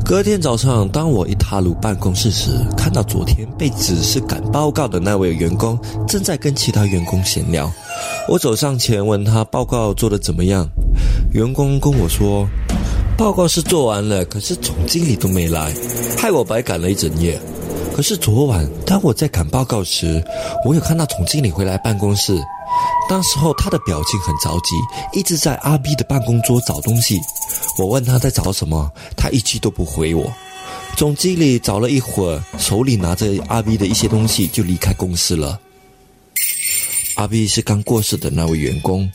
[0.05, 7.71] 隔天早上，当我一踏入办公室时，看到昨天被指示赶报告的那位员工正在跟其他员工闲聊。
[8.29, 10.69] 我走上前问他报告做得怎么样，
[11.33, 12.47] 员工跟我说，
[13.17, 15.73] 报告是做完了，可是总经理都没来，
[16.19, 17.41] 害我白赶了一整夜。
[17.95, 20.23] 可是昨晚当我在赶报告时，
[20.67, 22.39] 我有看到总经理回来办公室。
[23.09, 27.19] 当时候他的表情很着急，一直在阿 B 的办公桌找东西。
[27.79, 30.31] 我问他在找什么，他一句都不回我。
[30.97, 35.59] 总经理找了一会儿，手里拿着阿 B 的一些东西就离开公司了。
[37.23, 39.09] 阿 B 是刚过世的那位员工。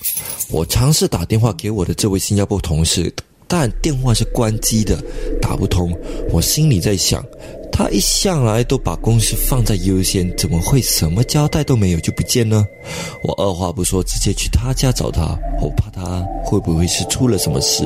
[0.50, 3.14] 我尝试打电话给我的这位新加坡同事，
[3.50, 4.98] 但电话是关机的，
[5.42, 5.94] 打不通。
[6.32, 7.22] 我心里在想。
[7.70, 12.66] 他一向来都把公司放在优先，怎么会什么交代都没有就不见呢？
[13.24, 17.86] 我二话不说，直接去他家找他，我怕他会不会是出了什么事。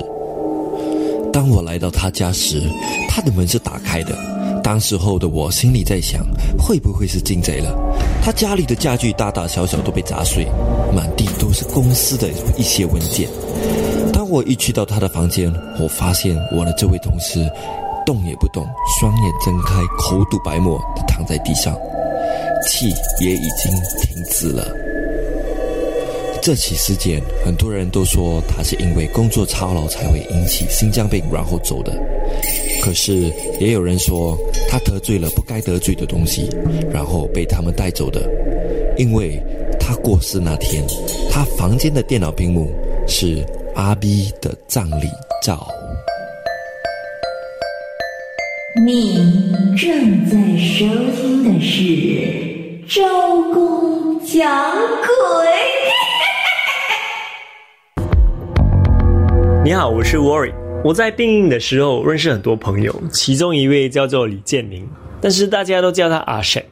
[1.34, 2.62] 当我来到他家时，
[3.10, 4.16] 他的门是打开的。
[4.64, 6.26] 当时候的我心里在想，
[6.58, 7.76] 会不会是进贼了？
[8.24, 10.46] 他家里的家具大大小小都被砸碎，
[10.96, 13.28] 满地都是公司的一些文件。
[14.14, 17.50] 当我一去到他的房间，我发现我的这位同事。
[18.04, 18.66] 动也不动，
[19.00, 21.78] 双眼睁开，口吐白沫躺在地上，
[22.68, 22.88] 气
[23.24, 23.72] 也已经
[24.02, 24.68] 停止了。
[26.42, 31.94] 这起事件，很多人都说他是因为工作操劳才会引起心脏病，然后走的。
[32.82, 34.36] 可是也有人说
[34.68, 36.50] 他得罪了不该得罪的东西，
[36.92, 38.22] 然后被他们带走的。
[38.98, 39.42] 因为
[39.80, 40.84] 他过世那天，
[41.32, 42.70] 他房间的电脑屏幕
[43.08, 45.08] 是阿 B 的葬礼
[45.42, 45.68] 照。
[48.86, 49.16] 你
[49.78, 51.82] 正在收听的是
[52.94, 53.02] 《周
[53.54, 54.72] 公讲
[55.06, 55.16] 鬼》。
[59.64, 60.61] 你好，我是 Worry。
[60.84, 64.88] 我在病营的时候认识很多朋友，其中一位叫做李建明，
[65.22, 66.66] 但是大家都叫他阿 s h k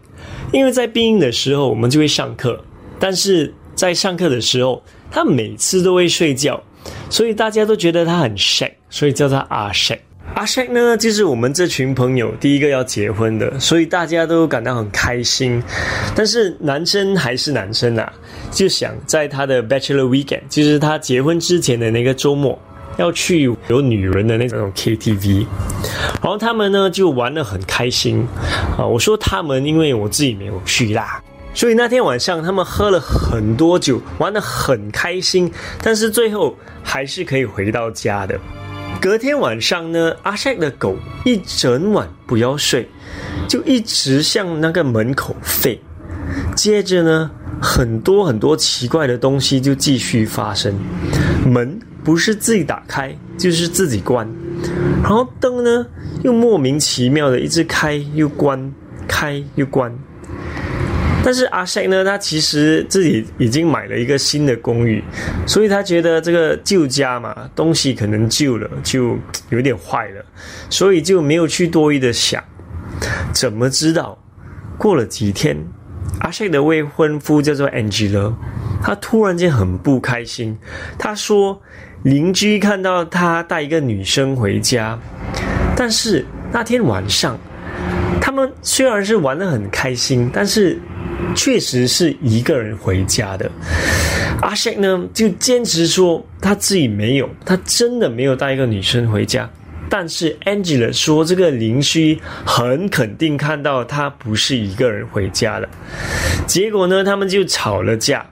[0.51, 2.59] 因为在病营的时候我们就会上课，
[2.99, 6.59] 但是在上课的时候他每次都会睡觉，
[7.07, 10.01] 所以大家都觉得他很 s h k 所以叫他阿 s h k
[10.33, 15.61] 阿 s h k 呢，就是我们这群朋友第一个要结婚的，所以大家都感到很开心。
[16.15, 18.11] 但是男生还是男生啊，
[18.49, 22.59] 就想在他的 Bachelor Weekend，就是他结婚之前的那个周末，
[22.99, 25.45] 要去有女人的那种 KTV。
[26.21, 28.27] 然后他们呢就玩得很开心
[28.77, 28.85] 啊。
[28.85, 31.21] 我说他们，因为我自己没有去啦。
[31.53, 38.39] 所以那天晚上他们喝了很多酒，玩得很开心，但是最后还是可以回到家的。
[39.01, 42.87] 隔天晚上呢，阿 s 的狗一整晚不要睡，
[43.47, 45.79] 就一直向那个门口吠。
[46.55, 47.31] 接着呢，
[47.61, 50.77] 很多很多奇怪的东西就继续发生，
[51.45, 54.27] 门不是自己打开，就是自己关，
[55.03, 55.85] 然后灯呢
[56.23, 58.73] 又莫名其妙的一直开又关，
[59.07, 59.95] 开又关。
[61.23, 65.03] 但是阿 s 呢，他其实自己已经买了一个新的公寓，
[65.45, 69.15] 所以他觉得这个旧家嘛，东西可能旧了，就
[69.51, 70.25] 有点坏了，
[70.67, 72.43] 所以就没有去多余的想。
[73.31, 74.17] 怎么知道？
[74.79, 75.55] 过了几天。
[76.21, 78.33] 阿 s 的未婚夫叫做 Angela，
[78.81, 80.57] 他突然间很不开心。
[80.97, 81.61] 他说，
[82.03, 84.97] 邻居看到他带一个女生回家，
[85.75, 87.37] 但是那天晚上，
[88.21, 90.79] 他们虽然是玩的很开心，但是
[91.35, 93.51] 确实是一个人回家的。
[94.41, 99.49] 阿 s 呢就坚持说他自己没有，他真的没有带一个女生回家。
[99.89, 105.67] 但是 Angela 说，这个邻居很肯定看到他不是一个人回家的。
[106.47, 108.25] 结果呢，他们就吵了架。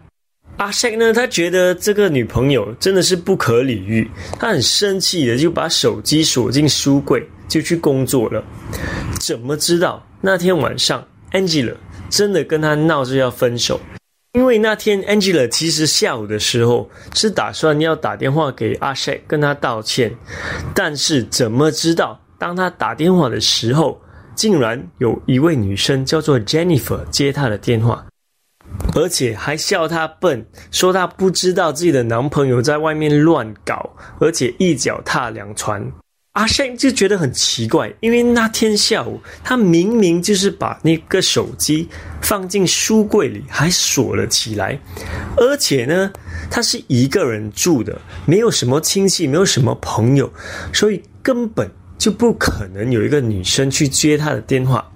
[0.58, 8.44] 阿 s 呢，他觉得这个女朋友真的是不可理喻，他很生气的就把手机锁进书柜，就去工作了。
[9.20, 11.76] 怎么知道那天晚上 Angela
[12.10, 13.80] 真的跟他闹着要分手？
[14.34, 20.12] 因为那天 Angela 其实下午的时候是打算要打电话给阿 s 跟他道歉，
[20.74, 24.00] 但是怎么知道当他打电话的时候，
[24.36, 28.06] 竟然有一位女生叫做 Jennifer 接他的电话，
[28.96, 35.86] 而且还笑他笨，说他不知道自己的男朋友在外面乱搞，而且一脚踏两船。
[36.34, 41.90] 阿 s 就觉得很奇怪，因为那天下午他明明就是把那个手机
[42.22, 44.80] 放进书柜里，还锁了起来，
[45.36, 46.12] 而且呢，
[46.52, 50.32] 他是一个人住的，没有什么亲戚，没有什么朋友，
[50.72, 54.88] 所以根本就不可能有一个女生去接他的电话。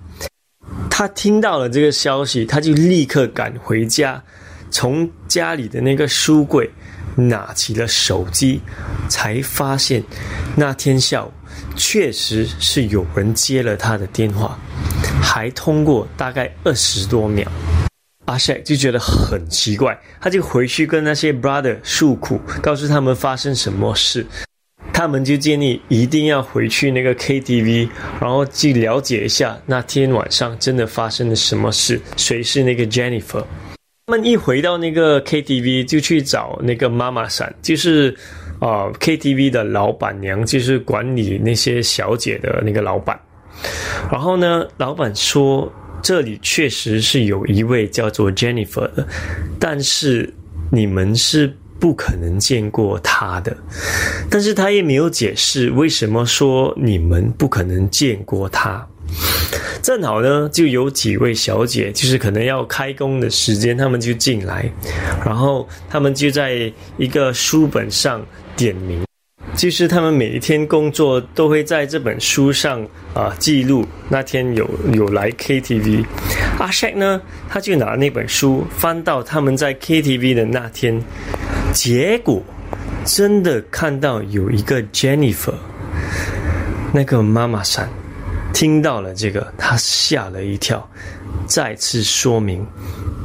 [0.91, 4.21] 他听到了这个消息，他就立刻赶回家，
[4.69, 6.69] 从家里的那个书柜。
[7.13, 8.61] 拿起了手机，
[9.09, 10.01] 才发现
[10.55, 11.29] 那天下午
[11.75, 14.57] 确实是有人接了他的电话，
[15.21, 17.45] 还通过大概二十多秒。
[18.27, 24.25] 阿 s 就觉得很奇怪，他就回去跟那些 brother 诉苦，告诉他们发生什么事。
[25.01, 33.43] 他们就建议一定要回去那个 KTV，然后去了解一下那天晚上真的发生了什么事，谁是那个 Jennifer。
[34.05, 38.15] 他们一回到那个 KTV，就去找那个妈妈伞，就是
[38.59, 43.19] 啊 KTV 的老板娘，就是管理那些小姐的那个老板。
[44.11, 45.67] 然后呢，老板说
[46.03, 49.07] 这里确实是有一位叫做 Jennifer 的，
[49.59, 50.31] 但是
[50.71, 53.57] 你们是不可能见过他的。
[54.29, 58.87] 但是他也没有解释为什么说你们不可能见过他。
[59.81, 64.71] 正好呢，就有几位小姐，就是可能要开工的时间，他们就进来，
[65.25, 68.23] 然后他们就在一个书本上
[68.55, 69.03] 点名，
[69.55, 76.05] 就是他们每一天工作都会在这本书上啊记录那天有有来 KTV。
[76.59, 81.01] 阿 s h a k 呢，他就拿那本书翻到他们在 KTV 的那天，
[81.73, 82.41] 结果
[83.05, 85.53] 真的看到有一个 Jennifer，
[86.93, 87.89] 那个妈妈伞。
[88.53, 90.87] 听到了这个，她吓了一跳，
[91.47, 92.67] 再次说明，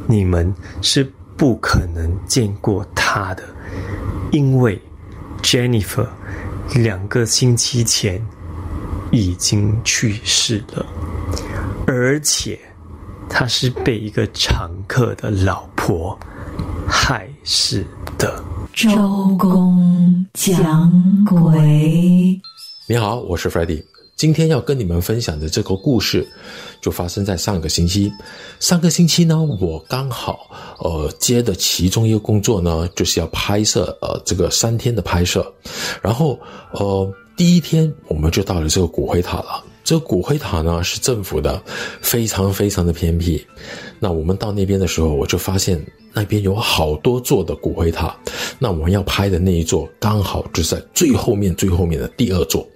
[0.07, 3.43] 你们是不可能见过他的，
[4.31, 4.81] 因为
[5.43, 6.07] Jennifer
[6.73, 8.25] 两个星期前
[9.11, 10.85] 已经去世了，
[11.85, 12.57] 而且
[13.29, 16.17] 他是被一个常客的老婆
[16.87, 17.85] 害死
[18.17, 18.43] 的。
[18.73, 18.89] 周
[19.37, 20.91] 公讲
[21.25, 22.39] 鬼，
[22.87, 26.27] 你好，我是 f r e d d y 今天要跟你们分享的这个故事，
[26.81, 28.11] 就发生在上个星期。
[28.59, 30.49] 上个星期呢，我刚好
[30.79, 35.51] 呃接的其中一个工作呢，就是要拍摄呃这个三天的拍摄。
[36.01, 36.39] 然后
[36.71, 39.63] 呃第一天我们就到了这个骨灰塔了。
[39.87, 41.63] 这个骨灰塔呢是政府的，
[42.01, 43.41] 非常非常的偏僻。
[43.99, 48.13] 那我们到那边的时候，我就发现那边有好多座的骨灰塔。
[48.59, 52.67] 那我们要拍的那一座，刚好就在最后面最后面的第二座。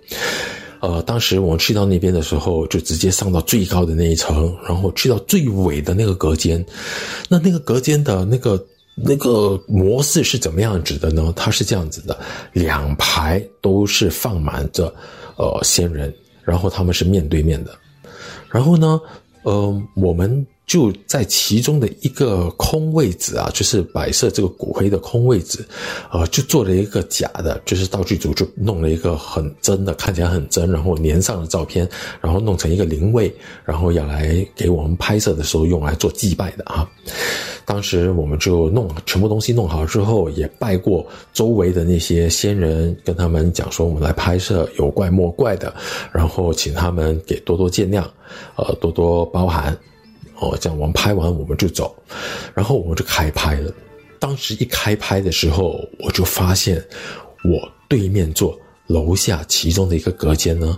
[0.80, 6.65] 呃，当时我们去到那边的时候，就直接上到最高的那一层，然后去到最尾的那个隔间。
[7.28, 11.34] 那那个隔间的那个那个模式是怎么样子的呢？
[11.36, 12.17] 它是这样子的，
[12.54, 14.86] 两排都是放满着
[15.36, 17.73] 呃仙人，然后他们是面对面的。
[18.49, 18.99] 然后呢，
[19.43, 25.59] 呃，我们就在其中的一个空位置啊，就是摆设这个骨灰的空位置，
[26.13, 31.86] 呃，就做了一个假的，就是道具组就弄了一个很真的，看起来很真，然后粘上了照片，
[32.22, 33.30] 然后弄成一个灵位，
[33.65, 36.89] 然后要来给我们拍摄的时候用来做祭拜的啊。
[37.65, 45.76] 当时我们就弄全部东西弄好之后，也拜过周围的那些仙人，跟他们讲说我们来拍摄有怪莫怪的，
[46.13, 48.05] 然后请他们给多多见谅，
[48.55, 49.78] 呃，多多包涵。
[50.41, 51.95] 哦，讲完拍完我们就走，
[52.55, 53.71] 然后我们就开拍了。
[54.19, 56.83] 当时一开拍的时候，我就发现
[57.43, 60.75] 我对面坐楼下其中的一个隔间呢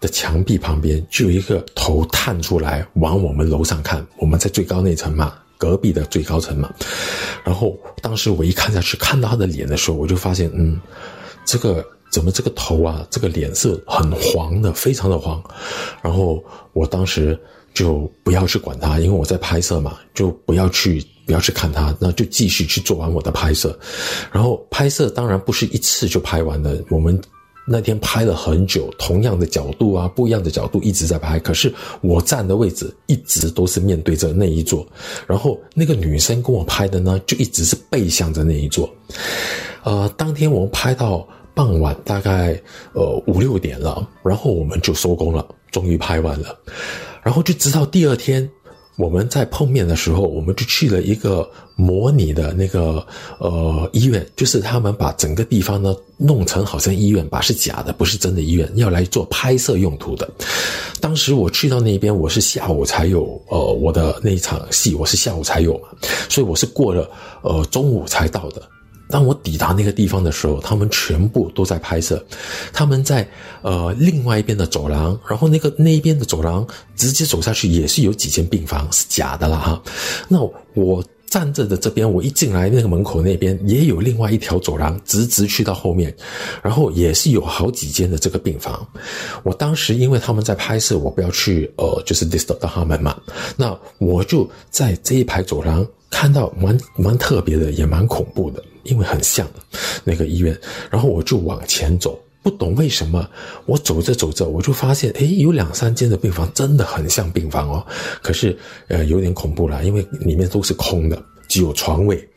[0.00, 6.72] 的墙壁旁边就有一个头探出来往我们楼上看，我们在最高那层嘛，隔壁的最高层嘛。
[7.44, 10.80] 然后当时我一看下去，看到他的脸的时候，我就发现，嗯，
[11.44, 15.42] 这个怎么这个头啊，这个脸色很黄的，非常的黄。
[16.00, 16.40] 然后
[16.72, 17.36] 我当时。
[17.74, 23.76] 就不要去管他，因为我在拍摄嘛，就不要去不要去看他，那就继续去做完我的拍摄。
[24.32, 27.20] 然后拍摄当然不是一次就拍完了，我们
[27.66, 31.38] 那天拍了很久，同样的角度啊，不一样的角度一直在拍。
[31.40, 34.86] 可是我站的位置一直都是面对着那一座，
[35.26, 38.88] 然后那个女生跟我拍的呢，就一直是背向着那一座。
[39.82, 42.60] 呃，当天我们拍到傍晚大概
[42.92, 46.56] 呃五六点了，然后我们就收工了，终于拍完了。
[47.24, 48.48] 然后就直到第二天，
[48.96, 53.04] 我们在碰面的时候，我们就去了一个模拟的那个
[53.38, 60.30] 呃医院，就是他们把整个地方呢弄成好像医院，吧是假的，不是真的医院，要来做拍摄用途的。
[61.00, 65.88] 当时我去到那边，我是下午才有呃我的那一场戏，我是下午才有嘛，
[66.28, 67.10] 所以我是过了
[67.42, 68.62] 呃中午才到的。
[69.08, 72.24] 当我抵达那个地方的时候，他们全部都在拍摄。
[72.72, 73.28] 他们在
[73.62, 79.82] 呃另外一边的走廊，然后那个那一边的走廊直接走下去也是有几间病房，是假的了哈。
[80.28, 80.40] 那
[80.74, 86.14] 我站着的这边，我一进来那个门口那边也有另外一条走廊，直直去到后面，
[86.62, 88.86] 然后也是有好几间的这个病房。
[89.42, 93.20] 我当时因为他们在拍摄，我不要去呃就是 disturb 到他们嘛，
[93.56, 98.62] 那我就在这一排走廊看到蛮蛮特别的，也蛮恐怖的。
[98.84, 99.46] 因为很像
[100.04, 100.58] 那个医院，
[100.90, 103.28] 然后我就往前走，不懂为什么，
[103.66, 107.86] 我走着走着，我就发现，诶，有两三间的病房真的很像病房哦，
[108.22, 108.56] 可是，
[108.88, 112.28] 呃，有点恐怖了，因为里面都是空的，只有床位。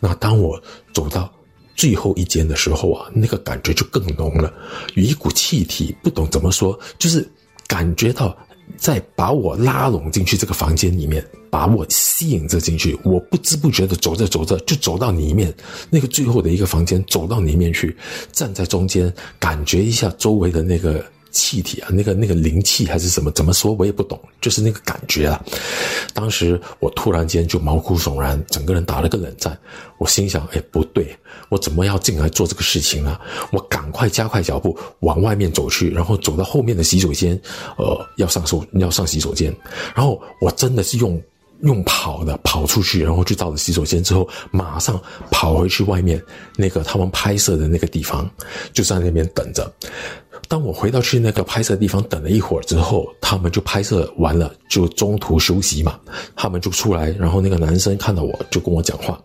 [0.00, 0.60] 那当我
[0.92, 1.32] 走到
[1.74, 4.52] 最后一间的时候啊，那个感觉就更浓了，
[4.94, 7.28] 有一股气体，不懂怎么说，就是
[7.66, 8.36] 感觉到。
[8.78, 11.22] 在把我拉拢进去这个房间里面，
[11.54, 15.54] 把我吸引着进去，我不知不觉的走着走着就走到里面
[15.88, 17.96] 那个最后的一个房间，走到里面去，
[18.32, 21.04] 站在中间，感觉一下周围的那个。
[21.36, 23.28] 气体啊，那个那个灵气还是什么？
[23.32, 25.44] 怎么说我也不懂，就是那个感觉啊。
[26.12, 29.58] 当时我突然间就毛骨悚然，整个人打了个冷战。
[29.98, 31.04] 我心想：哎，不对，
[31.48, 33.18] 我怎么要进来做这个事情呢？
[33.50, 37.36] 我赶快加快脚步往外面走去，然后走到后面的洗手间，
[37.76, 39.52] 呃，要上手要上洗手间。
[39.92, 41.20] 然后我真的是用
[41.60, 45.00] 用跑的跑出去，然后就到了洗手间之后，马上
[45.30, 46.22] 跑回去外面
[46.56, 48.28] 那个他们拍摄的那个地方，
[48.72, 49.72] 就在那边等着。
[50.48, 55.98] 当我回到去那个拍摄地方等了一会儿之后，他们就拍摄完了，就中途休息嘛。
[56.36, 59.18] 他们就出来，然后那个男生看到我就跟我讲话，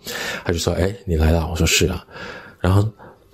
[0.45, 2.05] 他就说：“哎，你来了。”我说：“是啊。”
[2.61, 2.88] 然后。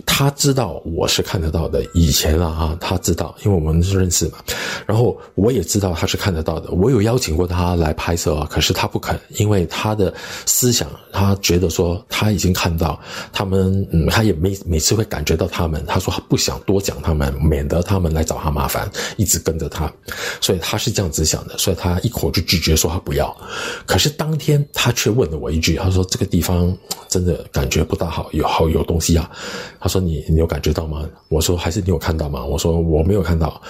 [0.06, 4.38] 他知道我是看得到的，以前了哈，他知道，因为我们是认识嘛。
[4.86, 10.14] 然后我也知道他是看得到的，我有邀请过他来拍摄啊，可是他不肯，因为他的
[10.46, 12.98] 思想，他觉得说他已经看到
[13.30, 19.92] 他们，嗯，他也没每次会感觉到他们，他说他不想多讲他们，免得他们来找他麻烦，一直跟着他，
[20.40, 23.36] 所以他是这样子想的，所以他一口就拒绝说他不要。
[23.84, 26.74] 可是当天他却问了我一句，他说这个地方
[27.08, 29.30] 真的感觉不大好，有好有东西啊，
[29.78, 29.95] 他说。
[29.96, 31.08] 说你你有感觉到吗？
[31.28, 32.44] 我说还是你有看到吗？
[32.44, 33.60] 我说我没有看到，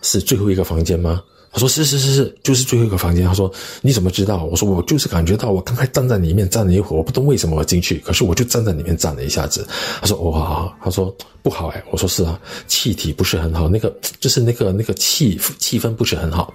[0.00, 1.22] 是最后一个房间吗？
[1.52, 3.24] 他说是是是是，就是最后一个房间。
[3.26, 3.50] 他说
[3.82, 4.44] 你怎么知道？
[4.44, 9.66] 我说我就是感觉到，我刚才站在里面站了一会儿，我不懂为什么我进去，可是我就站在里面站了一下子。
[10.00, 11.82] 他说哇，他说不好哎。
[11.90, 16.52] 我说是啊，气体不是很好，那个就是那个那个气气氛不是很好。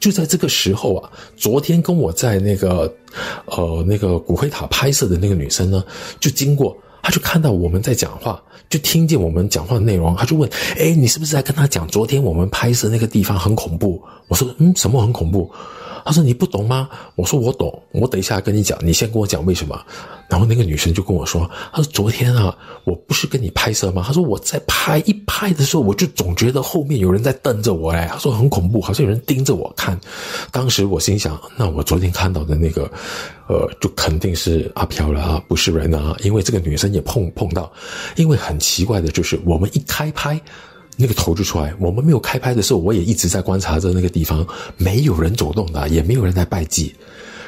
[0.00, 2.90] 就在这个时候啊，昨天跟我在那个
[3.46, 5.84] 呃那个骨灰塔拍摄的那个女生呢，
[6.20, 6.74] 就经过。
[7.02, 8.40] 他就看到我们在讲话，
[8.70, 10.48] 就听见我们讲话的内容，他就问
[10.78, 15.50] ：“哎，你是不是在跟他讲昨天我们拍摄那个地方很恐怖？”我说：“嗯，什么很恐怖？”
[16.04, 16.88] 他说你不懂吗？
[17.16, 19.80] 我说我懂，我等一下跟你讲，你先跟我讲为什么。
[20.28, 24.02] 然后那个女生就跟我说，她说昨天啊，我不是跟你拍摄吗？
[24.06, 30.00] 她说我在拍一拍的时候，我就总觉得后面有人在瞪着我哎，她说很恐怖，好像有人盯着我看。
[30.50, 32.90] 当时我心想，那我昨天看到的那个，
[33.46, 37.70] 呃，就肯定是阿飘了啊，不是人啊，因为这个女生也碰碰到。
[38.16, 40.40] 因为很奇怪的就是，我们一开拍。
[41.02, 41.74] 那个头就出来。
[41.80, 44.46] 我们没有开拍的时候，我也一直在观察着那个地方，
[44.76, 46.94] 没有人走动的，也没有人在拜祭。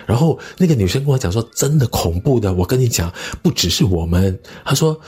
[0.06, 4.98] 然后那个女生跟我讲说：“真的恐怖的，我跟你讲，不只是我们。”她说：“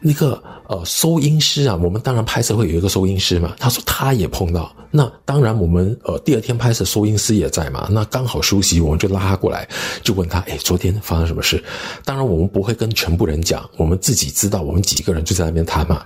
[0.00, 4.74] 那个呃，收音师啊，我们当然拍摄会有一个收音师嘛。”她说她也碰到。
[4.90, 7.88] 那当然，我们呃第二天拍摄，收音师也在嘛。
[7.90, 9.68] 那刚好休息，我们就拉他过来，
[10.02, 11.62] 就问他：“哎，昨天发生什么事？”
[12.04, 14.62] 当然，我们不会跟全部人讲，我们自己知道。
[14.62, 16.04] 我们几个人就在那边谈嘛。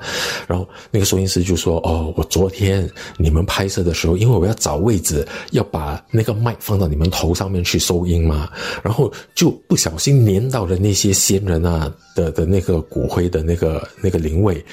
[0.49, 8.49] 然后那个收音师就说：“哦，我昨天你们拍摄的时候，因为我要找位置，要把那个麦放到你们头上面去收音。”嘛，
[8.83, 14.65] 然后就不小心粘到了那些仙人啊的的那个骨灰的那个那个灵位，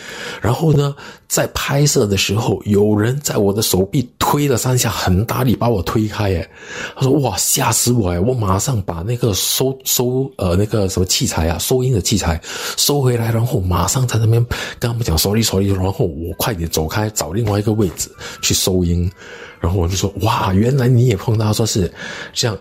[0.42, 0.96] 然后呢，
[1.28, 6.50] 在拍摄的时候，有人在我的手臂推了三下，很大力把我推开，哎，
[6.96, 12.40] 他说哇吓死我哎，我马上把那个收收呃那个什么器材啊，收音的器材
[12.78, 14.46] 收回来，然后马上在那边
[14.80, 18.10] 跟他们讲 sorry sorry，然后我快点走开，找另外一个位置
[18.42, 19.12] 去收音，
[19.60, 21.92] 然后我就说哇，原来你也碰到，说是
[22.34, 22.58] 这样。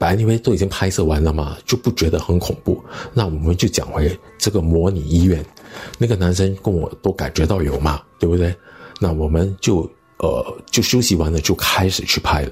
[0.00, 2.82] 白因为都已经拍摄完了嘛，就不觉得很恐怖。
[3.12, 5.44] 那我们就讲回这个模拟医院，
[5.98, 8.56] 那个男生跟我都感觉到有嘛，对不对？
[8.98, 9.80] 那我们就
[10.16, 12.50] 呃就休息完了就开始去拍了。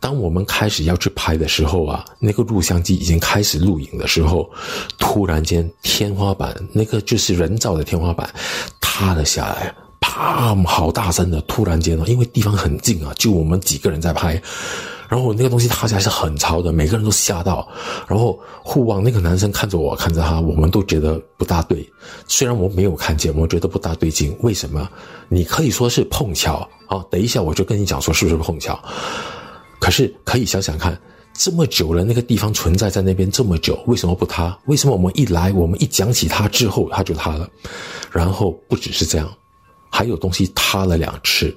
[0.00, 4.50] 当我们开始要去拍的时候啊，那个录像机已经开始录影的时候，
[4.98, 8.26] 突然间天花板那个就是人造的天花板
[8.80, 14.40] 塌了下来，啪，好大声的，突然间哦，因为地方很近啊，就我们几个人在拍。
[15.08, 17.66] 然后那个东西塌下来是很潮的，每个人都吓到。
[18.08, 21.88] 然后互望那个男生看着我，看着他，我们都觉得不大对。
[22.26, 24.36] 虽然我没有看见，我觉得不大对劲。
[24.40, 24.88] 为什么？
[25.28, 27.04] 你可以说是碰巧啊。
[27.10, 28.78] 等一下我就跟你讲说是不是碰巧。
[29.78, 30.98] 可是可以想想看，
[31.34, 34.58] 这么久了，那个地方存在在那边这么久，为什么不塌？
[34.64, 37.48] 为什么我们一来，我们一讲起它之后，它就塌了？
[38.10, 39.30] 然后不只是这样，
[39.90, 41.54] 还有东西塌了两次。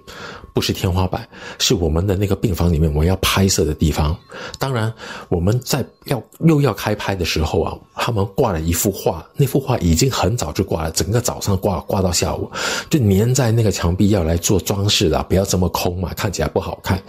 [0.53, 1.27] 不是天花板，
[1.57, 4.15] 是我们的那个病房里面我要拍摄的地方。
[4.57, 4.93] 当然，
[5.29, 12.49] 我们在要又要开拍的时候啊，他们挂了一幅画，那幅画已经很早就挂了，整个早上挂挂到下午，
[12.89, 17.01] 就粘在那个墙壁要来做装饰了，不要这么空嘛，看起来不好看。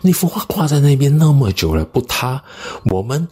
[0.00, 2.40] 那幅画挂在那边那么久了不塌，
[2.84, 3.26] 我们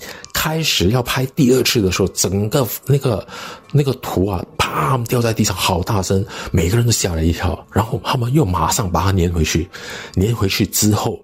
[0.47, 3.27] 开始要拍第二次的时候，整个那个
[3.73, 7.67] 那个图啊，啪掉在地上，好大声，每个人都吓了一跳。
[7.73, 9.69] 然后他们又马上把它粘回去，
[10.15, 11.19] 粘回去之后，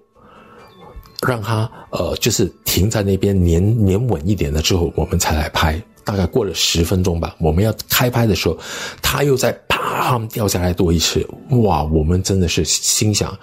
[1.25, 5.81] 让它呃就是停在那边粘粘稳一点了之后，我们才来拍。
[6.03, 8.57] 大概过了十分钟吧，我们要开拍的时候，
[9.01, 11.25] 他又在啪掉下来多一次，
[11.63, 11.83] 哇！
[11.83, 13.37] 我们真的是心想，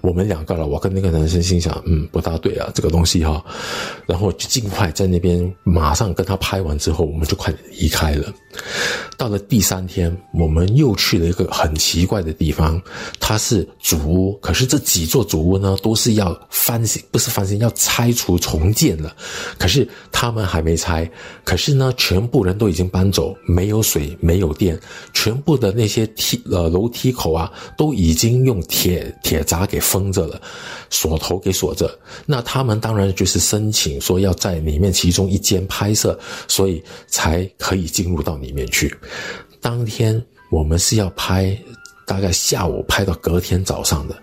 [0.00, 3.42] 我们两个了，我跟那个男生心想，嗯，不大对啊，这个东西哈，
[4.06, 8.32] 然后就尽快在那边马上跟他拍完之后，我们就快离开了。
[9.16, 12.80] 到了第三天，我们又去了一个很奇怪的地方，
[13.20, 19.14] 它是主屋，可是这几座主屋呢，都是要翻新，不是翻新，要拆除重建了，
[19.58, 21.10] 可是他们还没拆，
[21.44, 21.92] 可是呢。
[22.04, 24.76] 全部人都已经搬走，没有水，没有电，
[25.14, 27.48] 全部的那些梯呃楼梯口啊，
[27.78, 30.42] 都已经用铁铁闸给封着了，
[30.90, 31.96] 锁头给锁着。
[32.26, 38.92] 那他们当然就是申请说要在里面其中一间拍摄，所以才可以进入到里面去。
[39.60, 41.56] 当天我们是要拍，
[42.04, 44.16] 大概下午拍到隔天早上的。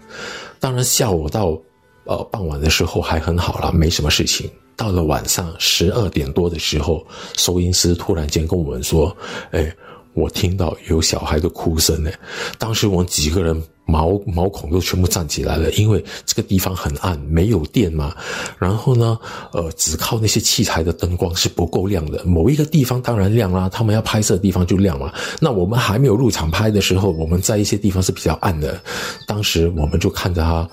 [0.59, 1.57] 当然下午到
[2.03, 4.51] 呃傍晚的时候还很好了，没什么事情。
[4.79, 7.05] 到了晚上十二点多的时候，
[7.35, 9.13] 收音师突然间跟我们说
[9.51, 9.69] ：“哎，
[10.13, 12.09] 我听到有小孩的哭声呢。”
[12.57, 18.15] 当时我们几个人毛毛孔都全部站起来了，因为这个地方很暗，没有电嘛。
[18.57, 19.19] 然后呢，
[19.51, 22.23] 呃，只靠那些器材的灯光是不够亮的。
[22.23, 25.11] 某一个地方当然亮啦，他们要拍摄的地方就亮嘛。
[25.41, 28.81] 那我们还没有入场拍的时候，我们在一些地方是比较暗的。
[29.27, 30.65] 当时我们就看着他。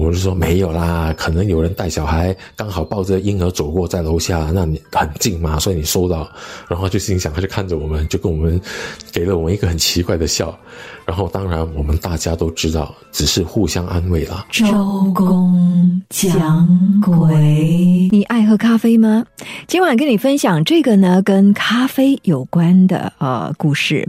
[0.00, 6.26] 我就说没有啦，可能有人带小孩，刚好抱着婴儿走过在楼下，那你很近嘛，所以你收到，
[6.68, 8.60] 然后就心想，他就看着我们，就跟我们
[9.12, 10.58] 给了我们一个很奇怪的笑，
[11.04, 14.46] 然后当然我们大家都知道，只是互相安慰啦。
[14.50, 14.64] 周
[15.14, 19.24] 公讲鬼，你爱喝咖啡吗？
[19.66, 24.08] 今晚跟你分享这个呢，跟咖啡有关的呃故事。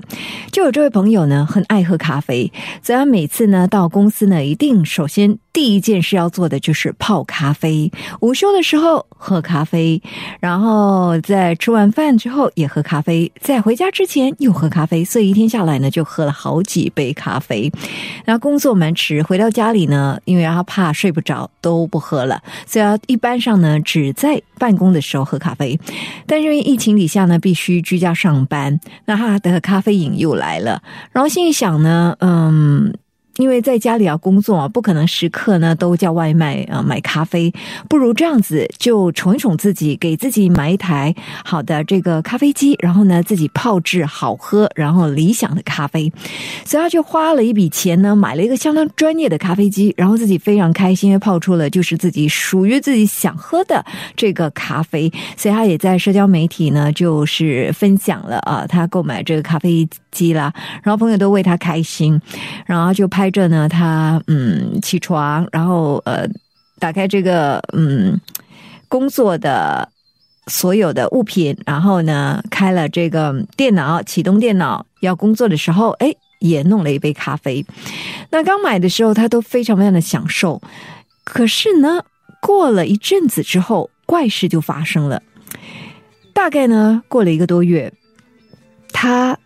[0.51, 7.91] 就有这位朋友呢，很爱喝咖啡，所以他每次呢到公司呢，一定首先第一件事要做的就是泡咖啡，
[8.21, 10.01] 午休的时候喝咖啡，
[10.39, 17.71] 然后在吃完饭之后也喝咖啡，在回家之前又喝咖啡，所以一天下来呢就喝了好几杯咖啡。
[18.25, 25.77] 然后工作蛮迟，回到家里呢，因为他怕睡不着，都不喝了，所以他一般上呢只在办公的时候喝咖啡。
[26.25, 30.81] 但是因为疫情底下呢，必须居家上班，那他的咖啡瘾又来了，
[31.11, 32.93] 然后心里想呢，嗯。
[33.37, 37.51] 因为在家里要工作啊，不可能时刻呢都叫外卖啊买咖啡，
[37.87, 41.15] 不如这样子就宠一宠自己，给自己买一台
[41.45, 46.11] 好的这个咖啡机，然后呢自己泡制好喝，然后理想的咖啡，
[46.65, 53.83] 所以他就花了一笔钱呢买了一个相当专业的咖啡机，然后自己非常开心，因为泡出了就是自己属于自己想喝的
[54.17, 60.53] 这个咖啡，所以他也在社交媒体呢就是分享了啊他购买这个咖啡机啦，
[60.83, 62.19] 然后朋友都为他开心，
[62.65, 63.20] 然后就拍。
[63.21, 66.27] 开着呢，他嗯起床，然后呃
[66.79, 68.19] 打开这个嗯
[68.87, 69.87] 工作的
[70.47, 77.63] 所有的物品，然后呢开了这个电脑，启动电脑要工作的时候，哎也弄了一杯咖啡。
[78.31, 80.59] 那刚买的时候他都非常非常的享受，
[81.23, 82.03] 可是呢
[82.41, 85.21] 过了一阵子之后，怪事就发生了。
[86.33, 87.93] 大概呢过了一个多月，
[88.91, 89.37] 他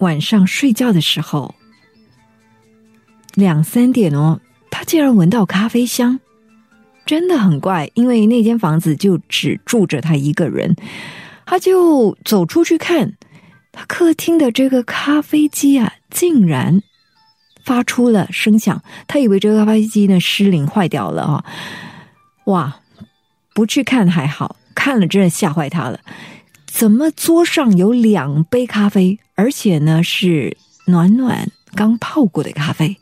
[0.00, 1.54] 晚上睡觉的时候。
[3.34, 6.20] 两三点哦，他竟然闻到咖啡香，
[7.04, 7.90] 真的很怪。
[7.94, 10.76] 因为那间房子就只住着他一个人，
[11.44, 13.14] 他就走出去看，
[13.72, 16.80] 他客厅的这个咖啡机啊，竟然
[17.64, 18.82] 发出了声响。
[19.08, 21.44] 他以为这个咖啡机呢失灵坏掉了啊！
[22.46, 22.80] 哇，
[23.54, 26.00] 不去看还好，看了真的吓坏他了。
[26.66, 30.56] 怎么桌上有两杯咖啡，而且呢是
[30.86, 31.48] 暖暖。
[31.74, 32.96] 刚泡过的咖啡，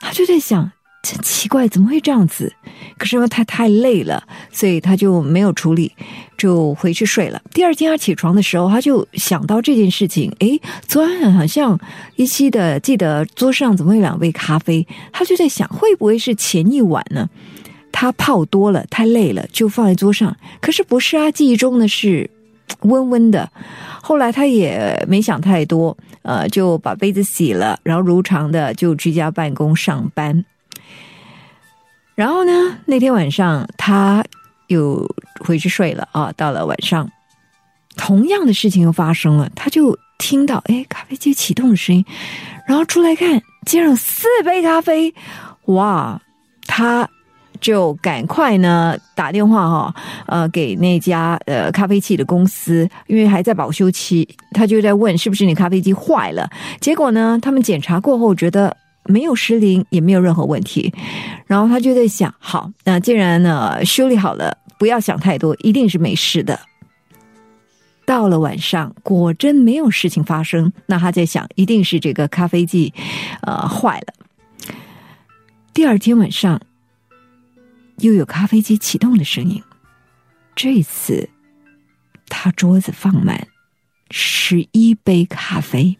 [0.00, 0.70] 他就在想，
[1.02, 2.52] 真奇怪，怎么会这样子？
[2.98, 5.92] 可是因为他太累了，所以他就没有处理，
[6.38, 7.40] 就回去睡了。
[7.52, 11.78] 第二天他起床的时候，他就想到这件事情，诶，昨晚好像
[12.16, 17.28] 依稀的记得桌上怎么有两杯咖啡，他就在想，会不会是前一晚呢？
[17.92, 20.36] 他泡多了，太累了，就放在桌上。
[20.60, 22.28] 可是不是啊，记忆中呢是
[22.80, 23.50] 温温的。
[24.02, 25.96] 后来他也没想太多。
[26.26, 30.44] 呃，就把杯子洗了，然后如常的就居家办公上班。
[32.16, 32.52] 然后呢，
[32.84, 34.24] 那天晚上他
[34.66, 35.08] 又
[35.38, 36.32] 回去睡了啊。
[36.36, 37.08] 到了晚上，
[37.96, 42.04] 同样的事情又发生了，他就听到哎咖啡机启动的声音，
[42.66, 45.14] 然后出来看，竟然四杯咖啡，
[45.66, 46.20] 哇！
[46.66, 47.08] 他。
[47.66, 49.94] 就赶快呢打电话哈，
[50.26, 56.48] 呃，给那家呃咖啡器的公司，因为还在保修期，他就在问是不是你咖啡机坏了。
[56.80, 60.94] 结果呢，他们检查过后觉得没有失灵，也没有任何问题。
[61.44, 66.56] 然后他就在想，好，那既然呢修理好了，不要想太多，一定是没事的。
[68.04, 72.94] 到了晚上，果真没有事情发生，那他在想，一定是这个咖啡机
[73.42, 74.14] 呃坏了。
[75.74, 76.60] 第二天晚上。
[77.98, 79.62] 又有咖啡机启动的声音，
[80.54, 81.30] 这次
[82.28, 83.48] 他桌子放满
[84.10, 85.96] 十一杯咖啡，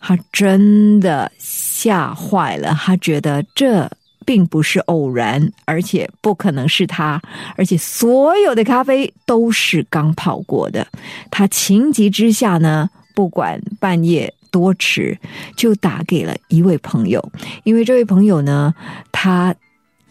[0.00, 2.74] 他真的吓坏了。
[2.74, 3.90] 他觉得这
[4.26, 7.20] 并不是偶然，而且不可能是他，
[7.56, 10.86] 而且所有的咖啡都是刚泡过的。
[11.30, 15.18] 他情急之下呢，不管半夜多迟，
[15.56, 17.32] 就打给了一位朋友，
[17.64, 18.74] 因为这位朋友呢，
[19.10, 19.54] 他。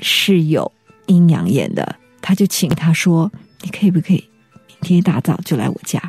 [0.01, 0.71] 是有
[1.05, 3.31] 阴阳眼的，他就请他说
[3.61, 4.29] ：“你可以不可以
[4.67, 5.99] 明天一大早就来我家？”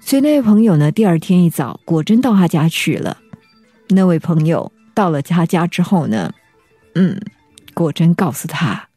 [0.00, 3.16] 所以那位朋友呢，第二天一早果真到他家去了。
[3.88, 6.32] 那位朋友到了他家之后呢，
[6.94, 7.20] 嗯，
[7.74, 8.88] 果真告诉他，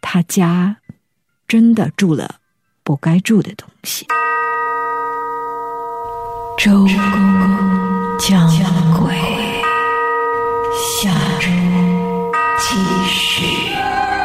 [0.00, 0.76] 他家
[1.46, 2.36] 真的住了
[2.82, 4.06] 不该住的东西。
[6.58, 8.48] 周公讲
[9.00, 9.14] 鬼。
[12.60, 14.19] 其实。